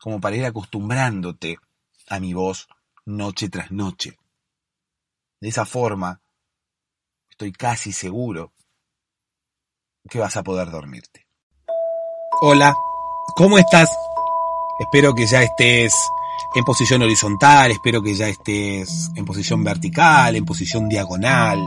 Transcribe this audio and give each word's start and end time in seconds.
como 0.00 0.20
para 0.20 0.36
ir 0.36 0.46
acostumbrándote 0.46 1.58
a 2.08 2.18
mi 2.18 2.32
voz 2.32 2.68
noche 3.04 3.48
tras 3.48 3.70
noche. 3.70 4.18
De 5.40 5.48
esa 5.48 5.64
forma, 5.64 6.20
estoy 7.30 7.52
casi 7.52 7.92
seguro 7.92 8.52
que 10.08 10.18
vas 10.18 10.36
a 10.36 10.42
poder 10.42 10.70
dormirte. 10.70 11.26
Hola, 12.40 12.74
¿cómo 13.36 13.58
estás? 13.58 13.90
Espero 14.78 15.14
que 15.14 15.26
ya 15.26 15.42
estés 15.42 15.92
en 16.54 16.64
posición 16.64 17.02
horizontal, 17.02 17.70
espero 17.70 18.02
que 18.02 18.14
ya 18.14 18.28
estés 18.28 19.10
en 19.14 19.24
posición 19.24 19.62
vertical, 19.62 20.36
en 20.36 20.44
posición 20.44 20.88
diagonal. 20.88 21.60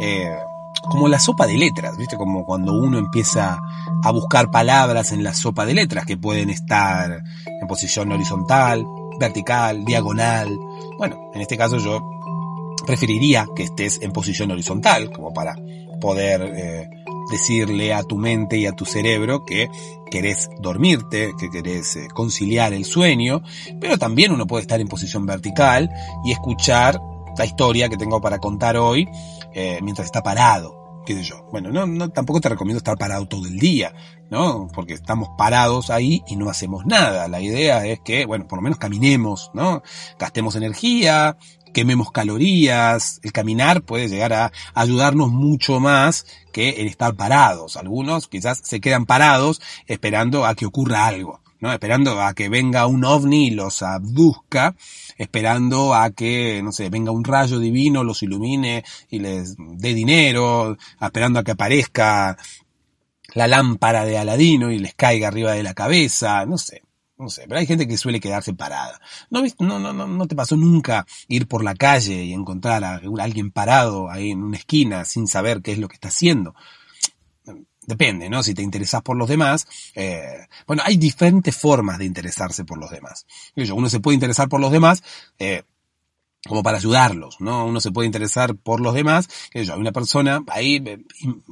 Eh, 0.00 0.38
como 0.82 1.08
la 1.08 1.18
sopa 1.18 1.46
de 1.46 1.58
letras, 1.58 1.96
¿viste? 1.96 2.16
Como 2.16 2.44
cuando 2.44 2.72
uno 2.72 2.98
empieza 2.98 3.60
a 4.02 4.10
buscar 4.10 4.50
palabras 4.50 5.12
en 5.12 5.22
la 5.22 5.34
sopa 5.34 5.66
de 5.66 5.74
letras 5.74 6.04
que 6.06 6.16
pueden 6.16 6.50
estar 6.50 7.22
en 7.60 7.66
posición 7.66 8.12
horizontal, 8.12 8.86
vertical, 9.18 9.84
diagonal. 9.84 10.58
Bueno, 10.98 11.30
en 11.34 11.40
este 11.40 11.56
caso 11.56 11.78
yo 11.78 12.00
preferiría 12.86 13.46
que 13.54 13.64
estés 13.64 14.00
en 14.02 14.12
posición 14.12 14.50
horizontal, 14.50 15.10
como 15.10 15.32
para 15.32 15.56
poder 16.00 16.42
eh, 16.54 16.88
decirle 17.30 17.92
a 17.92 18.02
tu 18.02 18.16
mente 18.16 18.56
y 18.56 18.66
a 18.66 18.72
tu 18.72 18.84
cerebro 18.84 19.44
que 19.44 19.68
querés 20.10 20.48
dormirte, 20.60 21.32
que 21.38 21.50
querés 21.50 21.96
eh, 21.96 22.08
conciliar 22.14 22.72
el 22.72 22.84
sueño, 22.84 23.42
pero 23.80 23.98
también 23.98 24.32
uno 24.32 24.46
puede 24.46 24.62
estar 24.62 24.80
en 24.80 24.88
posición 24.88 25.26
vertical 25.26 25.90
y 26.24 26.32
escuchar 26.32 27.00
la 27.36 27.44
historia 27.44 27.88
que 27.88 27.96
tengo 27.96 28.20
para 28.20 28.38
contar 28.38 28.76
hoy 28.76 29.08
eh, 29.56 29.80
mientras 29.82 30.04
está 30.04 30.22
parado 30.22 30.86
qué 31.06 31.14
sé 31.14 31.22
yo. 31.22 31.46
Bueno, 31.50 31.70
no, 31.70 31.86
no, 31.86 32.10
tampoco 32.10 32.40
te 32.40 32.50
recomiendo 32.50 32.78
estar 32.78 32.98
parado 32.98 33.26
todo 33.26 33.46
el 33.46 33.58
día, 33.58 33.94
¿no? 34.28 34.68
Porque 34.74 34.92
estamos 34.92 35.30
parados 35.38 35.88
ahí 35.88 36.22
y 36.26 36.36
no 36.36 36.50
hacemos 36.50 36.84
nada. 36.84 37.28
La 37.28 37.40
idea 37.40 37.86
es 37.86 38.00
que, 38.00 38.26
bueno, 38.26 38.46
por 38.46 38.58
lo 38.58 38.62
menos 38.62 38.78
caminemos, 38.78 39.50
¿no? 39.54 39.82
Gastemos 40.18 40.56
energía, 40.56 41.38
quememos 41.72 42.10
calorías. 42.10 43.20
El 43.22 43.32
caminar 43.32 43.82
puede 43.82 44.08
llegar 44.08 44.34
a 44.34 44.52
ayudarnos 44.74 45.30
mucho 45.30 45.80
más 45.80 46.26
que 46.52 46.80
el 46.80 46.88
estar 46.88 47.14
parados. 47.14 47.76
Algunos 47.76 48.28
quizás 48.28 48.60
se 48.62 48.80
quedan 48.80 49.06
parados 49.06 49.62
esperando 49.86 50.44
a 50.44 50.54
que 50.54 50.66
ocurra 50.66 51.06
algo. 51.06 51.40
¿No? 51.60 51.72
Esperando 51.72 52.20
a 52.20 52.34
que 52.34 52.48
venga 52.48 52.86
un 52.86 53.04
ovni 53.04 53.48
y 53.48 53.50
los 53.50 53.82
abduzca, 53.82 54.74
esperando 55.16 55.94
a 55.94 56.10
que, 56.10 56.60
no 56.62 56.72
sé, 56.72 56.90
venga 56.90 57.10
un 57.10 57.24
rayo 57.24 57.58
divino, 57.58 58.04
los 58.04 58.22
ilumine 58.22 58.84
y 59.10 59.18
les 59.18 59.56
dé 59.58 59.94
dinero, 59.94 60.76
esperando 61.00 61.40
a 61.40 61.44
que 61.44 61.52
aparezca 61.52 62.36
la 63.34 63.46
lámpara 63.46 64.04
de 64.04 64.18
Aladino 64.18 64.70
y 64.70 64.78
les 64.78 64.94
caiga 64.94 65.28
arriba 65.28 65.52
de 65.52 65.62
la 65.62 65.74
cabeza, 65.74 66.44
no 66.46 66.58
sé. 66.58 66.82
No 67.18 67.30
sé, 67.30 67.44
pero 67.48 67.58
hay 67.58 67.66
gente 67.66 67.88
que 67.88 67.96
suele 67.96 68.20
quedarse 68.20 68.52
parada. 68.52 69.00
¿No, 69.30 69.42
no, 69.60 69.78
no, 69.78 69.94
no, 69.94 70.06
no 70.06 70.26
te 70.26 70.36
pasó 70.36 70.54
nunca 70.54 71.06
ir 71.28 71.48
por 71.48 71.64
la 71.64 71.74
calle 71.74 72.24
y 72.24 72.34
encontrar 72.34 72.84
a 72.84 73.00
alguien 73.20 73.50
parado 73.50 74.10
ahí 74.10 74.32
en 74.32 74.42
una 74.42 74.58
esquina 74.58 75.06
sin 75.06 75.26
saber 75.26 75.62
qué 75.62 75.72
es 75.72 75.78
lo 75.78 75.88
que 75.88 75.94
está 75.94 76.08
haciendo? 76.08 76.54
Depende, 77.86 78.28
¿no? 78.28 78.42
Si 78.42 78.52
te 78.52 78.62
interesas 78.62 79.00
por 79.02 79.16
los 79.16 79.28
demás. 79.28 79.66
Eh, 79.94 80.46
bueno, 80.66 80.82
hay 80.84 80.96
diferentes 80.96 81.56
formas 81.56 81.98
de 81.98 82.04
interesarse 82.04 82.64
por 82.64 82.78
los 82.78 82.90
demás. 82.90 83.26
Uno 83.54 83.88
se 83.88 84.00
puede 84.00 84.16
interesar 84.16 84.48
por 84.48 84.60
los 84.60 84.72
demás 84.72 85.04
eh, 85.38 85.62
como 86.48 86.62
para 86.62 86.78
ayudarlos, 86.78 87.40
¿no? 87.40 87.64
Uno 87.64 87.80
se 87.80 87.92
puede 87.92 88.06
interesar 88.06 88.56
por 88.56 88.80
los 88.80 88.94
demás. 88.94 89.28
Que 89.50 89.64
yo, 89.64 89.74
hay 89.74 89.80
una 89.80 89.92
persona 89.92 90.42
ahí 90.48 90.82
eh, 90.84 90.98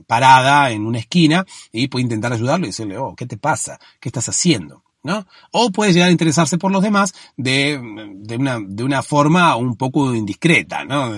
parada 0.06 0.70
en 0.72 0.86
una 0.86 0.98
esquina 0.98 1.46
y 1.70 1.86
puede 1.86 2.02
intentar 2.02 2.32
ayudarlo 2.32 2.66
y 2.66 2.70
decirle, 2.70 2.98
oh, 2.98 3.14
¿qué 3.14 3.26
te 3.26 3.36
pasa? 3.36 3.78
¿Qué 4.00 4.08
estás 4.08 4.28
haciendo? 4.28 4.82
¿no? 5.04 5.26
O 5.52 5.70
puede 5.70 5.92
llegar 5.92 6.08
a 6.08 6.12
interesarse 6.12 6.58
por 6.58 6.72
los 6.72 6.82
demás 6.82 7.14
de, 7.36 7.78
de, 8.16 8.36
una, 8.36 8.58
de 8.58 8.82
una 8.82 9.02
forma 9.02 9.54
un 9.54 9.76
poco 9.76 10.14
indiscreta, 10.14 10.84
¿no? 10.84 11.12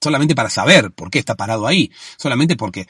Solamente 0.00 0.34
para 0.34 0.50
saber 0.50 0.90
por 0.92 1.10
qué 1.10 1.18
está 1.18 1.36
parado 1.36 1.66
ahí. 1.66 1.90
Solamente 2.16 2.56
porque 2.56 2.86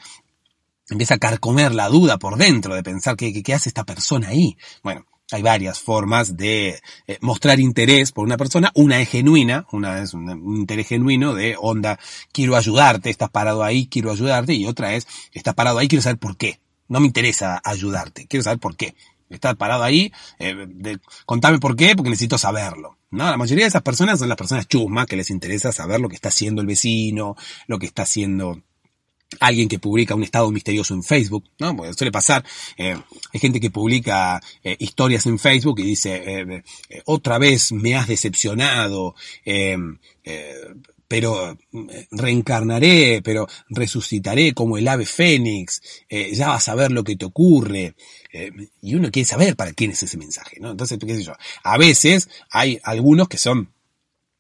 empieza 0.89 1.15
a 1.15 1.19
carcomer 1.19 1.75
la 1.75 1.89
duda 1.89 2.19
por 2.19 2.37
dentro 2.37 2.75
de 2.75 2.83
pensar 2.83 3.17
qué, 3.17 3.43
qué 3.43 3.55
hace 3.55 3.69
esta 3.69 3.85
persona 3.85 4.29
ahí. 4.29 4.57
Bueno, 4.83 5.07
hay 5.33 5.43
varias 5.43 5.81
formas 5.81 6.37
de 6.37 6.81
eh, 7.07 7.19
mostrar 7.21 7.59
interés 7.59 8.13
por 8.13 8.25
una 8.25 8.37
persona. 8.37 8.71
Una 8.75 9.01
es 9.01 9.09
genuina, 9.09 9.67
una 9.73 10.01
es 10.01 10.15
un, 10.15 10.31
interés 10.57 10.87
genuino 10.87 11.35
de 11.35 11.57
onda, 11.59 11.99
quiero 12.33 12.57
ayudarte, 12.57 13.11
estás 13.11 13.31
parado 13.31 13.65
ahí, 13.65 13.89
quiero 13.89 14.13
ayudarte. 14.13 14.55
Y 14.55 14.67
otra 14.67 14.95
es, 14.95 15.07
estás 15.33 15.55
parado 15.55 15.79
ahí, 15.79 15.89
quiero 15.89 16.03
saber 16.03 16.19
por 16.19 16.37
qué. 16.37 16.61
No 16.89 17.01
me 17.01 17.07
interesa 17.07 17.61
ayudarte, 17.65 18.27
quiero 18.29 18.45
saber 18.45 18.61
por 18.61 18.77
qué. 18.77 18.95
Está 19.29 19.55
parado 19.57 19.83
ahí, 19.83 20.13
eh, 20.39 20.99
contame 21.25 21.59
por 21.59 21.75
qué, 21.75 21.97
porque 21.97 22.11
necesito 22.11 22.39
saberlo. 22.39 22.97
¿no? 23.11 23.25
La 23.29 23.37
mayoría 23.37 23.65
de 23.65 23.69
esas 23.69 23.83
personas 23.83 24.21
son 24.21 24.29
las 24.29 24.39
personas 24.39 24.69
chusmas 24.69 25.07
que 25.07 25.17
les 25.17 25.31
interesa 25.31 25.73
saber 25.73 26.01
lo 26.01 26.09
que 26.09 26.15
está 26.15 26.29
haciendo 26.29 26.61
el 26.61 26.69
vecino, 26.69 27.35
lo 27.67 27.81
que 27.81 27.87
está 27.87 28.03
haciendo 28.03 28.63
alguien 29.41 29.69
que 29.69 29.79
publica 29.79 30.15
un 30.15 30.23
estado 30.23 30.51
misterioso 30.51 30.95
en 30.95 31.03
Facebook, 31.03 31.45
¿no? 31.59 31.77
Porque 31.77 31.93
suele 31.95 32.13
pasar, 32.13 32.45
eh, 32.77 32.97
hay 33.33 33.41
gente 33.41 33.61
que 33.61 33.71
publica 33.71 34.41
eh, 34.63 34.77
historias 34.79 35.27
en 35.27 35.39
Facebook 35.39 35.81
y 35.81 35.85
dice, 35.85 36.23
eh, 36.25 36.63
otra 37.07 37.39
vez 37.39 37.73
me 37.73 37.97
has 37.97 38.09
decepcionado, 38.09 39.15
pero 41.09 41.57
reencarnaré, 42.11 43.21
pero 43.23 43.47
resucitaré 43.69 44.53
como 44.55 44.77
el 44.77 44.89
ave 44.89 45.07
fénix, 45.07 45.81
ya 46.33 46.49
vas 46.49 46.69
a 46.69 46.75
ver 46.75 46.91
lo 46.91 47.05
que 47.05 47.17
te 47.17 47.25
ocurre. 47.25 47.95
y 48.83 48.95
uno 48.95 49.11
quiere 49.11 49.27
saber 49.27 49.57
para 49.57 49.73
quién 49.73 49.93
es 49.93 50.03
ese 50.03 50.19
mensaje, 50.19 50.59
¿no? 50.61 50.73
Entonces, 50.73 50.99
qué 50.99 51.17
sé 51.17 51.23
yo, 51.23 51.33
a 51.63 51.79
veces 51.79 52.29
hay 52.51 52.81
algunos 52.83 53.29
que 53.29 53.39
son 53.39 53.76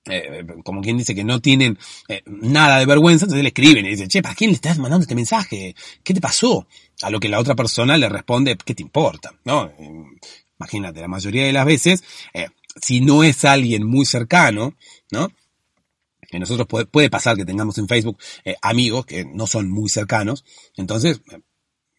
eh, 0.09 0.45
como 0.65 0.81
quien 0.81 0.99
dice 0.99 1.15
que 1.15 1.25
no 1.25 1.41
tienen 1.41 1.79
eh, 2.09 2.23
nada 2.27 2.79
de 2.79 2.87
vergüenza, 2.87 3.25
entonces 3.25 3.43
le 3.43 3.49
escriben 3.49 3.85
y 3.87 3.91
dicen, 3.91 4.09
che, 4.09 4.23
¿para 4.23 4.35
quién 4.35 4.51
le 4.51 4.55
estás 4.55 4.79
mandando 4.79 5.03
este 5.03 5.15
mensaje? 5.15 5.75
¿Qué 6.05 6.15
te 6.15 6.21
pasó? 6.21 6.67
A 7.03 7.11
lo 7.11 7.21
que 7.21 7.29
la 7.29 7.41
otra 7.41 7.55
persona 7.55 7.97
le 7.97 8.09
responde, 8.09 8.57
¿qué 8.65 8.75
te 8.75 8.83
importa? 8.83 9.35
¿No? 9.45 9.73
Imagínate, 10.59 11.01
la 11.01 11.09
mayoría 11.09 11.45
de 11.45 11.53
las 11.53 11.67
veces, 11.67 12.05
eh, 12.33 12.47
si 12.81 13.01
no 13.01 13.25
es 13.25 13.45
alguien 13.45 13.87
muy 13.87 14.07
cercano, 14.07 14.75
¿no? 15.11 15.31
Que 16.29 16.39
nosotros 16.39 16.67
puede, 16.67 16.87
puede 16.87 17.11
pasar 17.11 17.37
que 17.37 17.45
tengamos 17.45 17.79
en 17.79 17.87
Facebook 17.87 18.19
amigos 18.61 19.07
que 19.07 19.25
no 19.25 19.47
son 19.47 19.71
muy 19.71 19.89
cercanos, 19.89 20.45
entonces 20.77 21.21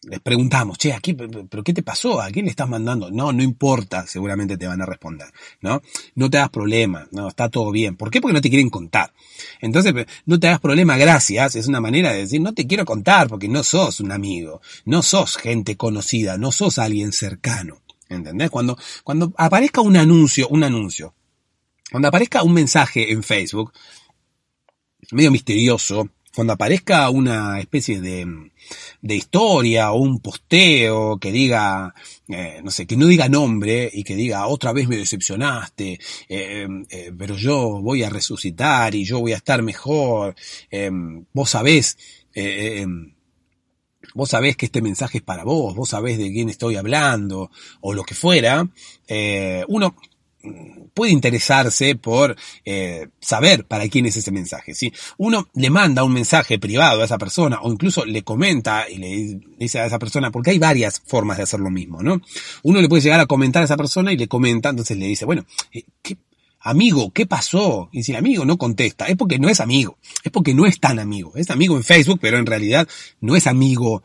les 0.02 0.20
preguntamos, 0.20 0.78
che, 0.78 0.92
aquí, 0.92 1.14
pero 1.14 1.64
¿qué 1.64 1.74
te 1.74 1.82
pasó? 1.82 2.20
¿A 2.20 2.30
quién 2.30 2.44
le 2.44 2.50
estás 2.50 2.68
mandando? 2.68 3.10
No, 3.10 3.32
no 3.32 3.42
importa, 3.42 4.06
seguramente 4.06 4.56
te 4.56 4.66
van 4.66 4.80
a 4.80 4.86
responder, 4.86 5.28
¿no? 5.60 5.82
No 6.14 6.30
te 6.30 6.38
hagas 6.38 6.50
problema, 6.50 7.08
no, 7.10 7.28
está 7.28 7.48
todo 7.48 7.72
bien. 7.72 7.96
¿Por 7.96 8.10
qué? 8.10 8.20
Porque 8.20 8.34
no 8.34 8.40
te 8.40 8.48
quieren 8.48 8.70
contar. 8.70 9.12
Entonces, 9.60 9.92
no 10.24 10.38
te 10.38 10.46
hagas 10.46 10.60
problema, 10.60 10.96
gracias, 10.96 11.56
es 11.56 11.66
una 11.66 11.80
manera 11.80 12.12
de 12.12 12.20
decir, 12.20 12.40
no 12.40 12.54
te 12.54 12.66
quiero 12.66 12.84
contar 12.84 13.28
porque 13.28 13.48
no 13.48 13.64
sos 13.64 14.00
un 14.00 14.12
amigo, 14.12 14.60
no 14.84 15.02
sos 15.02 15.36
gente 15.36 15.76
conocida, 15.76 16.38
no 16.38 16.52
sos 16.52 16.78
alguien 16.78 17.12
cercano. 17.12 17.82
¿Entendés? 18.08 18.50
Cuando, 18.50 18.78
cuando 19.04 19.34
aparezca 19.36 19.82
un 19.82 19.96
anuncio, 19.96 20.48
un 20.48 20.64
anuncio, 20.64 21.14
cuando 21.90 22.08
aparezca 22.08 22.42
un 22.42 22.54
mensaje 22.54 23.12
en 23.12 23.22
Facebook, 23.22 23.72
medio 25.10 25.30
misterioso, 25.30 26.08
cuando 26.38 26.52
aparezca 26.52 27.10
una 27.10 27.58
especie 27.58 28.00
de, 28.00 28.52
de 29.02 29.16
historia 29.16 29.90
o 29.90 29.98
un 29.98 30.20
posteo 30.20 31.18
que 31.18 31.32
diga, 31.32 31.92
eh, 32.28 32.60
no 32.62 32.70
sé, 32.70 32.86
que 32.86 32.96
no 32.96 33.06
diga 33.06 33.28
nombre 33.28 33.90
y 33.92 34.04
que 34.04 34.14
diga 34.14 34.46
otra 34.46 34.72
vez 34.72 34.86
me 34.86 34.96
decepcionaste, 34.96 35.98
eh, 36.28 36.68
eh, 36.90 37.12
pero 37.18 37.34
yo 37.34 37.82
voy 37.82 38.04
a 38.04 38.08
resucitar 38.08 38.94
y 38.94 39.04
yo 39.04 39.18
voy 39.18 39.32
a 39.32 39.38
estar 39.38 39.62
mejor, 39.62 40.36
vos 41.32 41.50
sabés, 41.50 41.98
vos 44.14 44.30
sabés 44.30 44.56
que 44.56 44.66
este 44.66 44.80
mensaje 44.80 45.18
es 45.18 45.24
para 45.24 45.42
vos, 45.42 45.74
vos 45.74 45.88
sabés 45.88 46.18
de 46.18 46.30
quién 46.30 46.50
estoy 46.50 46.76
hablando, 46.76 47.50
o 47.80 47.92
lo 47.92 48.04
que 48.04 48.14
fuera, 48.14 48.64
uno 49.66 49.96
puede 50.94 51.12
interesarse 51.12 51.96
por 51.96 52.36
eh, 52.64 53.08
saber 53.20 53.66
para 53.66 53.88
quién 53.88 54.06
es 54.06 54.16
ese 54.16 54.30
mensaje. 54.30 54.74
Si 54.74 54.92
uno 55.16 55.48
le 55.54 55.70
manda 55.70 56.04
un 56.04 56.12
mensaje 56.12 56.58
privado 56.58 57.02
a 57.02 57.04
esa 57.04 57.18
persona 57.18 57.60
o 57.62 57.72
incluso 57.72 58.04
le 58.04 58.22
comenta 58.22 58.88
y 58.88 58.98
le 58.98 59.40
dice 59.58 59.80
a 59.80 59.86
esa 59.86 59.98
persona, 59.98 60.30
porque 60.30 60.50
hay 60.50 60.58
varias 60.58 61.02
formas 61.04 61.36
de 61.36 61.44
hacer 61.44 61.60
lo 61.60 61.70
mismo, 61.70 62.02
¿no? 62.02 62.20
Uno 62.62 62.80
le 62.80 62.88
puede 62.88 63.02
llegar 63.02 63.20
a 63.20 63.26
comentar 63.26 63.62
a 63.62 63.64
esa 63.64 63.76
persona 63.76 64.12
y 64.12 64.16
le 64.16 64.28
comenta, 64.28 64.70
entonces 64.70 64.96
le 64.96 65.06
dice, 65.06 65.24
bueno, 65.24 65.44
eh, 65.72 65.84
¿qué, 66.02 66.16
amigo, 66.60 67.10
¿qué 67.12 67.26
pasó? 67.26 67.88
Y 67.92 68.02
si 68.02 68.12
el 68.12 68.18
amigo 68.18 68.44
no 68.44 68.58
contesta, 68.58 69.06
es 69.06 69.16
porque 69.16 69.38
no 69.38 69.48
es 69.48 69.60
amigo, 69.60 69.98
es 70.22 70.30
porque 70.30 70.54
no 70.54 70.66
es 70.66 70.80
tan 70.80 70.98
amigo. 70.98 71.32
Es 71.34 71.50
amigo 71.50 71.76
en 71.76 71.84
Facebook, 71.84 72.18
pero 72.20 72.38
en 72.38 72.46
realidad 72.46 72.88
no 73.20 73.36
es 73.36 73.46
amigo 73.46 74.02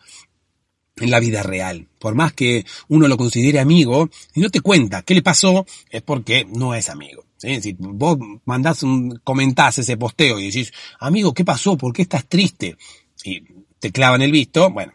en 0.97 1.11
la 1.11 1.19
vida 1.19 1.43
real. 1.43 1.87
Por 1.99 2.15
más 2.15 2.33
que 2.33 2.65
uno 2.87 3.07
lo 3.07 3.17
considere 3.17 3.59
amigo, 3.59 4.09
si 4.33 4.41
no 4.41 4.49
te 4.49 4.61
cuenta 4.61 5.01
qué 5.01 5.15
le 5.15 5.21
pasó, 5.21 5.65
es 5.89 6.01
porque 6.01 6.45
no 6.45 6.75
es 6.75 6.89
amigo. 6.89 7.25
Si 7.37 7.75
vos 7.77 8.17
mandás 8.45 8.83
un, 8.83 9.19
comentás 9.23 9.77
ese 9.79 9.97
posteo 9.97 10.39
y 10.39 10.45
decís, 10.45 10.71
amigo, 10.99 11.33
¿qué 11.33 11.43
pasó? 11.43 11.77
¿Por 11.77 11.91
qué 11.91 12.03
estás 12.03 12.25
triste? 12.27 12.77
Y 13.25 13.43
te 13.79 13.91
clavan 13.91 14.21
el 14.21 14.31
visto, 14.31 14.69
bueno, 14.69 14.93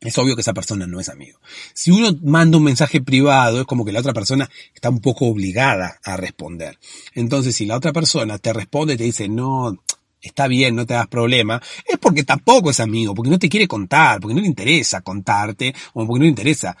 es 0.00 0.18
obvio 0.18 0.34
que 0.34 0.42
esa 0.42 0.52
persona 0.52 0.86
no 0.86 1.00
es 1.00 1.08
amigo. 1.08 1.38
Si 1.72 1.90
uno 1.90 2.10
manda 2.22 2.58
un 2.58 2.64
mensaje 2.64 3.00
privado, 3.00 3.60
es 3.60 3.66
como 3.66 3.84
que 3.84 3.92
la 3.92 4.00
otra 4.00 4.12
persona 4.12 4.50
está 4.74 4.90
un 4.90 5.00
poco 5.00 5.26
obligada 5.26 5.98
a 6.04 6.16
responder. 6.16 6.78
Entonces, 7.14 7.54
si 7.54 7.66
la 7.66 7.76
otra 7.76 7.92
persona 7.92 8.38
te 8.38 8.52
responde 8.52 8.96
te 8.96 9.04
dice, 9.04 9.28
no, 9.28 9.78
está 10.22 10.46
bien, 10.46 10.76
no 10.76 10.86
te 10.86 10.94
das 10.94 11.08
problema, 11.08 11.60
es 11.86 11.98
porque 11.98 12.24
tampoco 12.24 12.70
es 12.70 12.80
amigo, 12.80 13.14
porque 13.14 13.30
no 13.30 13.38
te 13.38 13.48
quiere 13.48 13.68
contar, 13.68 14.20
porque 14.20 14.34
no 14.34 14.40
le 14.40 14.46
interesa 14.46 15.02
contarte, 15.02 15.74
o 15.92 16.06
porque 16.06 16.20
no 16.20 16.24
le 16.24 16.30
interesa 16.30 16.76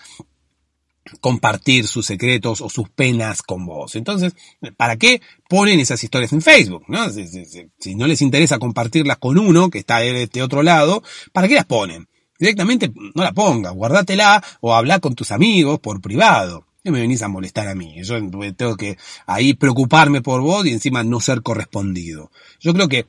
compartir 1.20 1.86
sus 1.86 2.06
secretos 2.06 2.60
o 2.60 2.70
sus 2.70 2.88
penas 2.88 3.42
con 3.42 3.66
vos. 3.66 3.96
Entonces, 3.96 4.34
¿para 4.76 4.96
qué 4.96 5.20
ponen 5.48 5.80
esas 5.80 6.02
historias 6.02 6.32
en 6.32 6.42
Facebook? 6.42 6.84
¿no? 6.88 7.10
Si, 7.10 7.94
no 7.94 8.06
les 8.06 8.22
interesa 8.22 8.58
compartirlas 8.58 9.18
con 9.18 9.38
uno 9.38 9.70
que 9.70 9.78
está 9.78 9.98
de 9.98 10.22
este 10.22 10.42
otro 10.42 10.62
lado, 10.62 11.02
¿para 11.32 11.48
qué 11.48 11.54
las 11.54 11.66
ponen? 11.66 12.08
Directamente 12.38 12.92
no 13.14 13.22
la 13.22 13.32
pongas, 13.32 13.72
guardátela 13.72 14.42
o 14.60 14.74
habla 14.74 15.00
con 15.00 15.14
tus 15.14 15.32
amigos 15.32 15.80
por 15.80 16.00
privado. 16.00 16.66
¿Qué 16.82 16.90
me 16.90 17.00
venís 17.00 17.22
a 17.22 17.28
molestar 17.28 17.68
a 17.68 17.76
mí? 17.76 17.94
Yo 18.02 18.16
tengo 18.56 18.76
que 18.76 18.96
ahí 19.26 19.54
preocuparme 19.54 20.20
por 20.20 20.40
vos 20.40 20.66
y 20.66 20.70
encima 20.70 21.04
no 21.04 21.20
ser 21.20 21.42
correspondido. 21.42 22.32
Yo 22.58 22.74
creo 22.74 22.88
que 22.88 23.06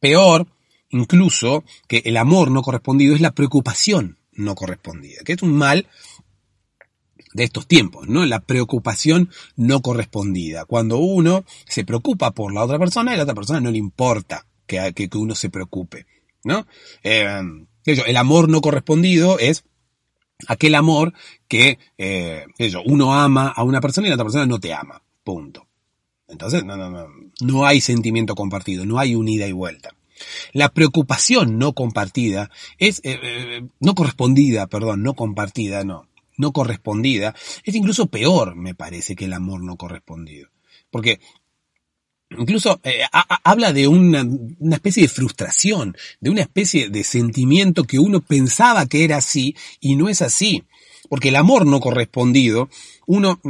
Peor, 0.00 0.46
incluso, 0.90 1.64
que 1.86 2.02
el 2.04 2.16
amor 2.16 2.50
no 2.50 2.62
correspondido 2.62 3.14
es 3.14 3.20
la 3.20 3.32
preocupación 3.32 4.18
no 4.32 4.54
correspondida, 4.54 5.22
que 5.24 5.32
es 5.32 5.42
un 5.42 5.52
mal 5.52 5.86
de 7.34 7.44
estos 7.44 7.66
tiempos, 7.66 8.08
¿no? 8.08 8.24
La 8.24 8.40
preocupación 8.40 9.30
no 9.56 9.82
correspondida. 9.82 10.64
Cuando 10.64 10.98
uno 10.98 11.44
se 11.66 11.84
preocupa 11.84 12.30
por 12.30 12.52
la 12.52 12.64
otra 12.64 12.78
persona 12.78 13.10
y 13.10 13.14
a 13.14 13.16
la 13.18 13.22
otra 13.24 13.34
persona 13.34 13.60
no 13.60 13.70
le 13.70 13.78
importa 13.78 14.46
que, 14.66 14.92
que, 14.94 15.08
uno 15.14 15.34
se 15.34 15.50
preocupe, 15.50 16.06
¿no? 16.44 16.66
Eh, 17.02 17.42
el 17.84 18.16
amor 18.16 18.48
no 18.48 18.60
correspondido 18.60 19.38
es 19.38 19.64
aquel 20.46 20.74
amor 20.74 21.12
que 21.48 21.78
eh, 21.96 22.46
uno 22.84 23.14
ama 23.14 23.48
a 23.48 23.64
una 23.64 23.80
persona 23.80 24.06
y 24.06 24.10
la 24.10 24.14
otra 24.14 24.26
persona 24.26 24.46
no 24.46 24.60
te 24.60 24.72
ama. 24.72 25.02
Punto. 25.24 25.67
Entonces, 26.28 26.64
no, 26.64 26.76
no, 26.76 26.90
no, 26.90 27.08
no 27.40 27.66
hay 27.66 27.80
sentimiento 27.80 28.34
compartido, 28.34 28.84
no 28.84 28.98
hay 28.98 29.14
unida 29.14 29.46
y 29.46 29.52
vuelta. 29.52 29.94
La 30.52 30.70
preocupación 30.70 31.58
no 31.58 31.72
compartida 31.72 32.50
es, 32.78 33.00
eh, 33.04 33.18
eh, 33.22 33.68
no 33.80 33.94
correspondida, 33.94 34.66
perdón, 34.66 35.02
no 35.02 35.14
compartida, 35.14 35.84
no, 35.84 36.08
no 36.36 36.52
correspondida, 36.52 37.34
es 37.64 37.74
incluso 37.74 38.06
peor, 38.06 38.56
me 38.56 38.74
parece, 38.74 39.16
que 39.16 39.26
el 39.26 39.32
amor 39.32 39.62
no 39.62 39.76
correspondido. 39.76 40.48
Porque 40.90 41.20
incluso 42.30 42.80
eh, 42.82 43.02
habla 43.44 43.72
de 43.72 43.88
una, 43.88 44.26
una, 44.58 44.76
especie 44.76 45.02
de 45.02 45.08
frustración, 45.08 45.96
de 46.20 46.30
una 46.30 46.42
especie 46.42 46.88
de 46.90 47.04
sentimiento 47.04 47.84
que 47.84 47.98
uno 47.98 48.20
pensaba 48.20 48.86
que 48.86 49.04
era 49.04 49.16
así 49.16 49.54
y 49.80 49.96
no 49.96 50.08
es 50.08 50.22
así. 50.22 50.64
Porque 51.08 51.30
el 51.30 51.36
amor 51.36 51.64
no 51.64 51.80
correspondido, 51.80 52.68
uno 53.06 53.40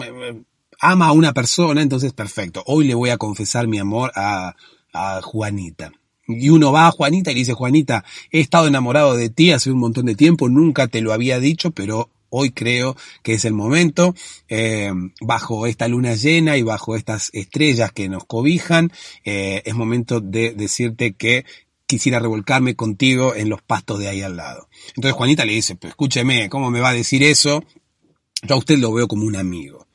ama 0.79 1.07
a 1.07 1.13
una 1.13 1.33
persona, 1.33 1.83
entonces 1.83 2.13
perfecto, 2.13 2.63
hoy 2.67 2.87
le 2.87 2.95
voy 2.95 3.11
a 3.11 3.19
confesar 3.19 3.67
mi 3.67 3.79
amor 3.79 4.13
a, 4.15 4.55
a 4.93 5.21
Juanita. 5.23 5.93
Y 6.27 6.51
uno 6.51 6.73
va 6.73 6.87
a 6.87 6.91
Juanita 6.91 7.31
y 7.31 7.35
le 7.35 7.41
dice, 7.41 7.55
Juanita, 7.55 8.05
he 8.31 8.41
estado 8.41 8.67
enamorado 8.67 9.17
de 9.17 9.31
ti 9.31 9.51
hace 9.51 9.71
un 9.71 9.79
montón 9.79 10.07
de 10.07 10.15
tiempo, 10.15 10.49
nunca 10.49 10.87
te 10.87 11.01
lo 11.01 11.13
había 11.13 11.41
dicho, 11.41 11.71
pero 11.71 12.11
hoy 12.31 12.51
creo 12.51 12.97
que 13.23 13.35
es 13.35 13.45
el 13.45 13.55
momento, 13.55 14.15
eh, 14.49 14.93
bajo 15.21 15.67
esta 15.67 15.89
luna 15.89 16.15
llena 16.15 16.57
y 16.57 16.63
bajo 16.63 16.97
estas 16.97 17.31
estrellas 17.33 17.93
que 17.93 18.09
nos 18.09 18.25
cobijan, 18.25 18.93
eh, 19.25 19.63
es 19.65 19.75
momento 19.75 20.21
de 20.21 20.53
decirte 20.53 21.15
que 21.15 21.47
quisiera 21.87 22.19
revolcarme 22.19 22.77
contigo 22.77 23.35
en 23.35 23.49
los 23.49 23.63
pastos 23.63 23.99
de 23.99 24.09
ahí 24.09 24.21
al 24.21 24.37
lado. 24.37 24.69
Entonces 24.89 25.13
Juanita 25.13 25.47
le 25.47 25.55
dice, 25.55 25.75
pues 25.77 25.93
escúcheme, 25.93 26.51
¿cómo 26.51 26.71
me 26.71 26.81
va 26.81 26.91
a 26.91 26.95
decir 26.95 27.23
eso? 27.23 27.65
Yo 28.43 28.55
a 28.55 28.59
usted 28.59 28.79
lo 28.79 28.93
veo 28.93 29.09
como 29.09 29.25
un 29.25 29.37
amigo. 29.37 29.88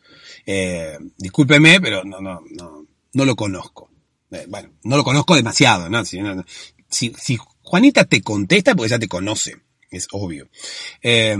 Eh, 0.45 0.97
discúlpeme, 1.17 1.79
pero 1.79 2.03
no, 2.03 2.19
no, 2.19 2.41
no, 2.51 2.85
no 3.13 3.25
lo 3.25 3.35
conozco. 3.35 3.89
Eh, 4.31 4.45
bueno, 4.47 4.69
no 4.83 4.97
lo 4.97 5.03
conozco 5.03 5.35
demasiado, 5.35 5.89
¿no? 5.89 6.03
Si, 6.05 7.13
si, 7.17 7.39
Juanita 7.61 8.05
te 8.05 8.21
contesta, 8.21 8.75
porque 8.75 8.89
ya 8.89 8.99
te 8.99 9.07
conoce, 9.07 9.55
es 9.89 10.07
obvio. 10.11 10.49
Eh, 11.01 11.37